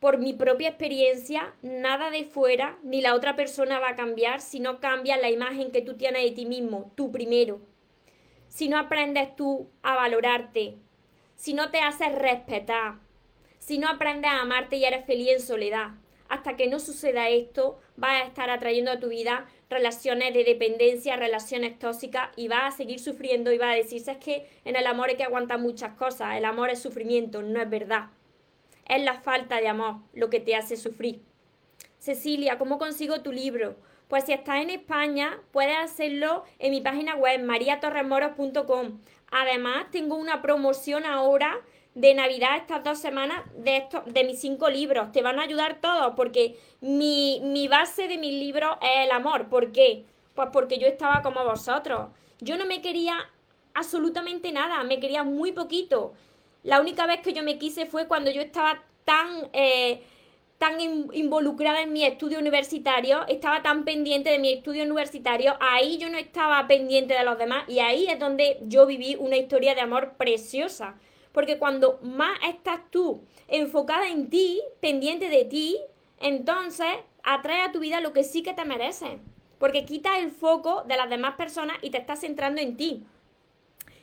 por 0.00 0.18
mi 0.18 0.32
propia 0.32 0.68
experiencia, 0.68 1.54
nada 1.60 2.10
de 2.10 2.24
fuera 2.24 2.78
ni 2.82 3.00
la 3.00 3.14
otra 3.14 3.36
persona 3.36 3.78
va 3.78 3.90
a 3.90 3.96
cambiar 3.96 4.40
si 4.40 4.60
no 4.60 4.80
cambia 4.80 5.16
la 5.16 5.30
imagen 5.30 5.70
que 5.70 5.82
tú 5.82 5.96
tienes 5.96 6.22
de 6.22 6.30
ti 6.30 6.46
mismo, 6.46 6.92
tú 6.94 7.10
primero. 7.10 7.60
Si 8.48 8.68
no 8.68 8.78
aprendes 8.78 9.34
tú 9.36 9.68
a 9.82 9.96
valorarte, 9.96 10.76
si 11.34 11.52
no 11.52 11.70
te 11.70 11.80
haces 11.80 12.14
respetar, 12.14 13.00
si 13.58 13.78
no 13.78 13.88
aprendes 13.88 14.30
a 14.30 14.40
amarte 14.40 14.76
y 14.76 14.84
eres 14.84 15.04
feliz 15.04 15.28
en 15.28 15.40
soledad. 15.40 15.90
Hasta 16.28 16.56
que 16.56 16.66
no 16.68 16.78
suceda 16.78 17.28
esto, 17.28 17.78
vas 17.96 18.22
a 18.22 18.26
estar 18.26 18.50
atrayendo 18.50 18.90
a 18.90 19.00
tu 19.00 19.08
vida 19.08 19.46
relaciones 19.70 20.32
de 20.34 20.44
dependencia, 20.44 21.16
relaciones 21.16 21.78
tóxicas 21.78 22.30
y 22.36 22.48
va 22.48 22.66
a 22.66 22.70
seguir 22.70 23.00
sufriendo 23.00 23.52
y 23.52 23.58
va 23.58 23.70
a 23.70 23.74
decirse 23.74 24.12
es 24.12 24.18
que 24.18 24.48
en 24.64 24.76
el 24.76 24.86
amor 24.86 25.10
hay 25.10 25.16
que 25.16 25.24
aguantar 25.24 25.58
muchas 25.58 25.94
cosas, 25.94 26.36
el 26.36 26.44
amor 26.44 26.70
es 26.70 26.80
sufrimiento, 26.80 27.42
no 27.42 27.60
es 27.60 27.68
verdad. 27.68 28.10
Es 28.86 29.02
la 29.02 29.20
falta 29.20 29.60
de 29.60 29.68
amor 29.68 29.96
lo 30.14 30.30
que 30.30 30.40
te 30.40 30.56
hace 30.56 30.76
sufrir. 30.76 31.20
Cecilia, 31.98 32.56
¿cómo 32.58 32.78
consigo 32.78 33.20
tu 33.20 33.32
libro? 33.32 33.76
Pues 34.08 34.24
si 34.24 34.32
estás 34.32 34.62
en 34.62 34.70
España, 34.70 35.38
puedes 35.52 35.76
hacerlo 35.76 36.44
en 36.58 36.70
mi 36.70 36.80
página 36.80 37.14
web, 37.14 37.44
mariatorremoros.com. 37.44 39.00
Además, 39.30 39.90
tengo 39.90 40.16
una 40.16 40.40
promoción 40.40 41.04
ahora 41.04 41.60
de 41.94 42.14
Navidad 42.14 42.56
estas 42.56 42.84
dos 42.84 42.98
semanas 42.98 43.42
de, 43.56 43.78
estos, 43.78 44.04
de 44.06 44.24
mis 44.24 44.40
cinco 44.40 44.68
libros. 44.68 45.12
Te 45.12 45.22
van 45.22 45.38
a 45.38 45.42
ayudar 45.42 45.80
todos 45.80 46.14
porque 46.14 46.56
mi, 46.80 47.40
mi 47.42 47.68
base 47.68 48.08
de 48.08 48.18
mis 48.18 48.32
libros 48.32 48.76
es 48.80 49.06
el 49.06 49.10
amor. 49.10 49.48
¿Por 49.48 49.72
qué? 49.72 50.04
Pues 50.34 50.48
porque 50.52 50.78
yo 50.78 50.86
estaba 50.86 51.22
como 51.22 51.44
vosotros. 51.44 52.08
Yo 52.40 52.56
no 52.56 52.66
me 52.66 52.80
quería 52.80 53.16
absolutamente 53.74 54.52
nada, 54.52 54.82
me 54.84 55.00
quería 55.00 55.24
muy 55.24 55.52
poquito. 55.52 56.12
La 56.62 56.80
única 56.80 57.06
vez 57.06 57.20
que 57.20 57.32
yo 57.32 57.42
me 57.42 57.58
quise 57.58 57.86
fue 57.86 58.06
cuando 58.06 58.30
yo 58.30 58.40
estaba 58.40 58.82
tan... 59.04 59.48
Eh, 59.52 60.02
tan 60.58 60.80
involucrada 60.80 61.82
en 61.82 61.92
mi 61.92 62.04
estudio 62.04 62.40
universitario, 62.40 63.24
estaba 63.28 63.62
tan 63.62 63.84
pendiente 63.84 64.30
de 64.30 64.40
mi 64.40 64.52
estudio 64.52 64.82
universitario, 64.82 65.56
ahí 65.60 65.98
yo 65.98 66.10
no 66.10 66.18
estaba 66.18 66.66
pendiente 66.66 67.14
de 67.14 67.22
los 67.22 67.38
demás 67.38 67.62
y 67.68 67.78
ahí 67.78 68.08
es 68.08 68.18
donde 68.18 68.58
yo 68.62 68.84
viví 68.84 69.14
una 69.14 69.36
historia 69.36 69.76
de 69.76 69.82
amor 69.82 70.14
preciosa. 70.16 70.96
Porque 71.32 71.58
cuando 71.58 71.98
más 72.02 72.38
estás 72.46 72.80
tú 72.90 73.22
enfocada 73.48 74.08
en 74.08 74.30
ti, 74.30 74.60
pendiente 74.80 75.28
de 75.28 75.44
ti, 75.44 75.78
entonces 76.20 76.88
atrae 77.22 77.62
a 77.62 77.72
tu 77.72 77.80
vida 77.80 78.00
lo 78.00 78.12
que 78.12 78.24
sí 78.24 78.42
que 78.42 78.54
te 78.54 78.64
mereces. 78.64 79.20
Porque 79.58 79.84
quitas 79.84 80.18
el 80.18 80.30
foco 80.30 80.84
de 80.86 80.96
las 80.96 81.10
demás 81.10 81.34
personas 81.34 81.76
y 81.82 81.90
te 81.90 81.98
estás 81.98 82.20
centrando 82.20 82.60
en 82.60 82.76
ti. 82.76 83.04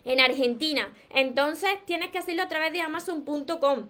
En 0.04 0.20
Argentina. 0.20 0.94
Entonces 1.10 1.70
tienes 1.86 2.12
que 2.12 2.20
hacerlo 2.20 2.44
a 2.44 2.48
través 2.48 2.72
de 2.74 2.82
amazon.com. 2.82 3.88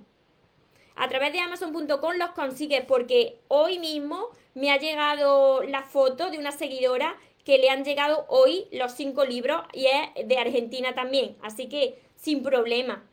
A 0.96 1.10
través 1.10 1.34
de 1.34 1.40
amazon.com 1.40 2.14
los 2.18 2.30
consigues 2.32 2.86
porque 2.86 3.40
hoy 3.50 3.80
mismo 3.80 4.30
me 4.54 4.72
ha 4.72 4.78
llegado 4.78 5.64
la 5.64 5.84
foto 5.84 6.30
de 6.30 6.40
una 6.40 6.54
seguidora 6.54 7.18
que 7.44 7.58
le 7.58 7.70
han 7.70 7.84
llegado 7.84 8.26
hoy 8.30 8.68
los 8.72 8.94
cinco 8.94 9.26
libros 9.26 9.62
y 9.74 9.88
es 9.88 10.28
de 10.28 10.38
Argentina 10.38 10.96
también. 10.96 11.36
Así 11.42 11.68
que 11.68 12.00
sin 12.16 12.42
problema. 12.42 13.04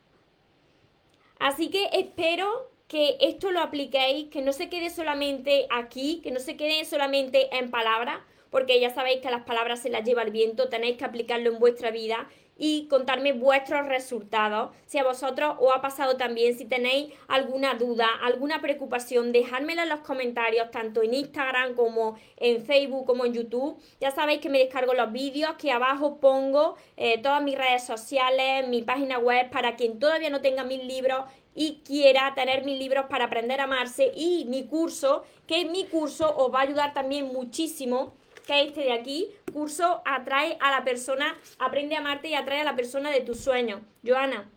Así 1.43 1.69
que 1.69 1.89
espero 1.91 2.71
que 2.87 3.17
esto 3.19 3.51
lo 3.51 3.59
apliquéis, 3.59 4.29
que 4.29 4.41
no 4.41 4.53
se 4.53 4.69
quede 4.69 4.89
solamente 4.89 5.67
aquí, 5.71 6.21
que 6.23 6.31
no 6.31 6.39
se 6.39 6.55
quede 6.55 6.85
solamente 6.85 7.53
en 7.57 7.69
palabras, 7.69 8.19
porque 8.49 8.79
ya 8.79 8.91
sabéis 8.91 9.19
que 9.19 9.29
las 9.29 9.43
palabras 9.43 9.81
se 9.81 9.89
las 9.89 10.05
lleva 10.05 10.21
el 10.21 10.31
viento, 10.31 10.69
tenéis 10.69 10.95
que 10.95 11.03
aplicarlo 11.03 11.51
en 11.51 11.59
vuestra 11.59 11.91
vida 11.91 12.29
y 12.65 12.87
contarme 12.87 13.33
vuestros 13.33 13.85
resultados. 13.87 14.71
Si 14.85 14.97
a 14.97 15.03
vosotros 15.03 15.57
os 15.59 15.75
ha 15.75 15.81
pasado 15.81 16.15
también, 16.15 16.57
si 16.57 16.63
tenéis 16.63 17.13
alguna 17.27 17.73
duda, 17.73 18.07
alguna 18.21 18.61
preocupación, 18.61 19.33
dejádmela 19.33 19.83
en 19.83 19.89
los 19.89 19.99
comentarios, 19.99 20.71
tanto 20.71 21.03
en 21.03 21.13
Instagram 21.13 21.75
como 21.75 22.17
en 22.37 22.63
Facebook, 22.63 23.05
como 23.05 23.25
en 23.25 23.33
YouTube. 23.33 23.77
Ya 23.99 24.11
sabéis 24.11 24.39
que 24.39 24.47
me 24.47 24.59
descargo 24.59 24.93
los 24.93 25.11
vídeos, 25.11 25.55
que 25.57 25.73
abajo 25.73 26.21
pongo 26.21 26.77
eh, 26.95 27.21
todas 27.21 27.43
mis 27.43 27.57
redes 27.57 27.83
sociales, 27.83 28.65
mi 28.69 28.81
página 28.81 29.19
web, 29.19 29.49
para 29.49 29.75
quien 29.75 29.99
todavía 29.99 30.29
no 30.29 30.39
tenga 30.39 30.63
mis 30.63 30.85
libros 30.85 31.25
y 31.53 31.81
quiera 31.85 32.33
tener 32.33 32.63
mis 32.63 32.79
libros 32.79 33.07
para 33.09 33.25
aprender 33.25 33.59
a 33.59 33.65
amarse 33.65 34.13
y 34.15 34.45
mi 34.45 34.63
curso, 34.67 35.25
que 35.47 35.65
mi 35.65 35.83
curso 35.83 36.33
os 36.37 36.53
va 36.53 36.59
a 36.59 36.63
ayudar 36.63 36.93
también 36.93 37.25
muchísimo 37.25 38.13
que 38.45 38.63
este 38.63 38.81
de 38.81 38.93
aquí, 38.93 39.29
curso 39.51 40.01
atrae 40.05 40.57
a 40.59 40.71
la 40.71 40.83
persona, 40.83 41.37
aprende 41.59 41.95
a 41.95 41.99
amarte 41.99 42.29
y 42.29 42.35
atrae 42.35 42.61
a 42.61 42.65
la 42.65 42.75
persona 42.75 43.11
de 43.11 43.21
tus 43.21 43.39
sueños. 43.39 43.81
Joana, 44.05 44.49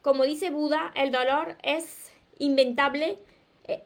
como 0.00 0.24
dice 0.24 0.50
Buda, 0.50 0.92
el 0.94 1.12
dolor 1.12 1.56
es 1.62 2.10
inventable. 2.38 3.18
Eh, 3.64 3.84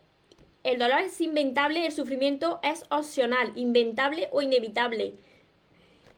el 0.62 0.78
dolor 0.78 1.00
es 1.00 1.20
inventable, 1.20 1.86
el 1.86 1.92
sufrimiento 1.92 2.60
es 2.62 2.84
opcional, 2.90 3.52
inventable 3.54 4.28
o 4.32 4.42
inevitable. 4.42 5.14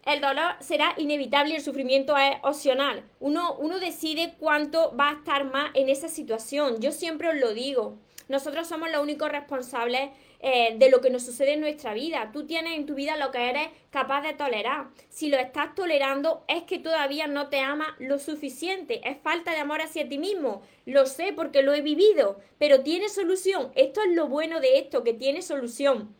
El 0.06 0.20
dolor 0.20 0.54
será 0.60 0.94
inevitable 0.96 1.56
el 1.56 1.62
sufrimiento 1.62 2.16
es 2.16 2.36
opcional. 2.42 3.02
Uno, 3.20 3.56
uno 3.56 3.78
decide 3.78 4.36
cuánto 4.38 4.96
va 4.96 5.10
a 5.10 5.14
estar 5.14 5.44
más 5.44 5.70
en 5.74 5.88
esa 5.88 6.08
situación. 6.08 6.80
Yo 6.80 6.92
siempre 6.92 7.28
os 7.28 7.36
lo 7.36 7.52
digo. 7.52 7.98
Nosotros 8.28 8.68
somos 8.68 8.90
los 8.90 9.02
únicos 9.02 9.30
responsables 9.30 10.10
eh, 10.40 10.76
de 10.78 10.88
lo 10.88 11.00
que 11.00 11.10
nos 11.10 11.24
sucede 11.24 11.54
en 11.54 11.60
nuestra 11.60 11.94
vida. 11.94 12.30
Tú 12.32 12.46
tienes 12.46 12.76
en 12.76 12.86
tu 12.86 12.94
vida 12.94 13.16
lo 13.16 13.32
que 13.32 13.50
eres 13.50 13.68
capaz 13.90 14.22
de 14.22 14.34
tolerar. 14.34 14.88
Si 15.08 15.28
lo 15.28 15.36
estás 15.36 15.74
tolerando 15.74 16.44
es 16.46 16.62
que 16.62 16.78
todavía 16.78 17.26
no 17.26 17.48
te 17.48 17.58
ama 17.58 17.96
lo 17.98 18.18
suficiente. 18.20 19.00
Es 19.08 19.18
falta 19.18 19.50
de 19.50 19.58
amor 19.58 19.80
hacia 19.80 20.08
ti 20.08 20.18
mismo. 20.18 20.62
Lo 20.86 21.06
sé 21.06 21.32
porque 21.32 21.62
lo 21.62 21.74
he 21.74 21.82
vivido, 21.82 22.38
pero 22.58 22.82
tiene 22.82 23.08
solución. 23.08 23.72
Esto 23.74 24.00
es 24.02 24.14
lo 24.14 24.28
bueno 24.28 24.60
de 24.60 24.78
esto, 24.78 25.02
que 25.02 25.12
tiene 25.12 25.42
solución. 25.42 26.14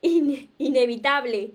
inevitable. 0.00 1.52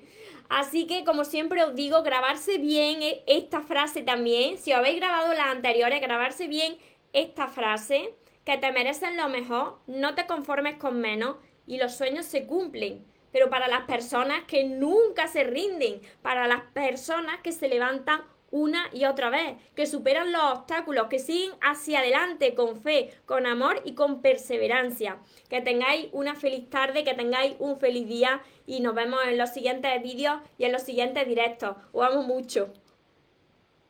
Así 0.50 0.86
que, 0.86 1.04
como 1.04 1.26
siempre 1.26 1.64
os 1.64 1.74
digo, 1.74 2.04
grabarse 2.04 2.60
bien 2.60 3.02
e-, 3.02 3.24
esta 3.26 3.62
frase 3.62 4.04
también. 4.04 4.60
Si 4.60 4.72
habéis 4.72 4.98
grabado 4.98 5.34
las 5.34 5.48
anteriores, 5.48 6.02
grabarse 6.02 6.48
bien 6.48 6.78
esta 7.14 7.48
frase, 7.48 8.14
que 8.46 8.58
te 8.58 8.72
merecen 8.72 9.18
lo 9.18 9.30
mejor, 9.30 9.80
no 9.88 10.16
te 10.16 10.28
conformes 10.28 10.76
con 10.76 11.00
menos 11.00 11.38
y 11.68 11.78
los 11.78 11.96
sueños 11.96 12.26
se 12.26 12.46
cumplen. 12.46 13.06
Pero 13.32 13.50
para 13.50 13.68
las 13.68 13.86
personas 13.86 14.44
que 14.46 14.64
nunca 14.64 15.28
se 15.28 15.44
rinden, 15.44 16.02
para 16.22 16.48
las 16.48 16.62
personas 16.74 17.40
que 17.42 17.52
se 17.52 17.68
levantan 17.68 18.22
una 18.54 18.84
y 18.94 19.06
otra 19.06 19.32
vez, 19.32 19.58
que 19.76 19.88
superan 19.88 20.32
los 20.32 20.44
obstáculos, 20.44 21.08
que 21.08 21.18
siguen 21.18 21.54
hacia 21.60 22.00
adelante 22.00 22.54
con 22.54 22.80
fe, 22.80 23.10
con 23.26 23.48
amor 23.48 23.82
y 23.84 23.96
con 23.96 24.22
perseverancia. 24.22 25.18
Que 25.50 25.60
tengáis 25.60 26.10
una 26.12 26.36
feliz 26.36 26.70
tarde, 26.70 27.04
que 27.04 27.16
tengáis 27.16 27.56
un 27.58 27.80
feliz 27.80 28.08
día 28.08 28.42
y 28.68 28.82
nos 28.82 28.94
vemos 28.94 29.20
en 29.28 29.40
los 29.40 29.50
siguientes 29.50 29.92
vídeos 30.04 30.40
y 30.60 30.66
en 30.66 30.72
los 30.72 30.84
siguientes 30.84 31.28
directos. 31.28 31.76
Os 31.92 32.06
amo 32.06 32.22
mucho. 32.22 32.72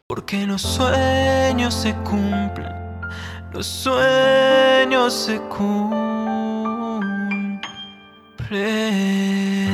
Porque 0.07 0.45
los 0.45 0.61
sueños 0.61 1.73
se 1.73 1.93
cumplen, 2.09 3.01
los 3.51 3.67
sueños 3.67 5.13
se 5.13 5.39
cumplen. 5.49 6.12
pray. 8.53 9.72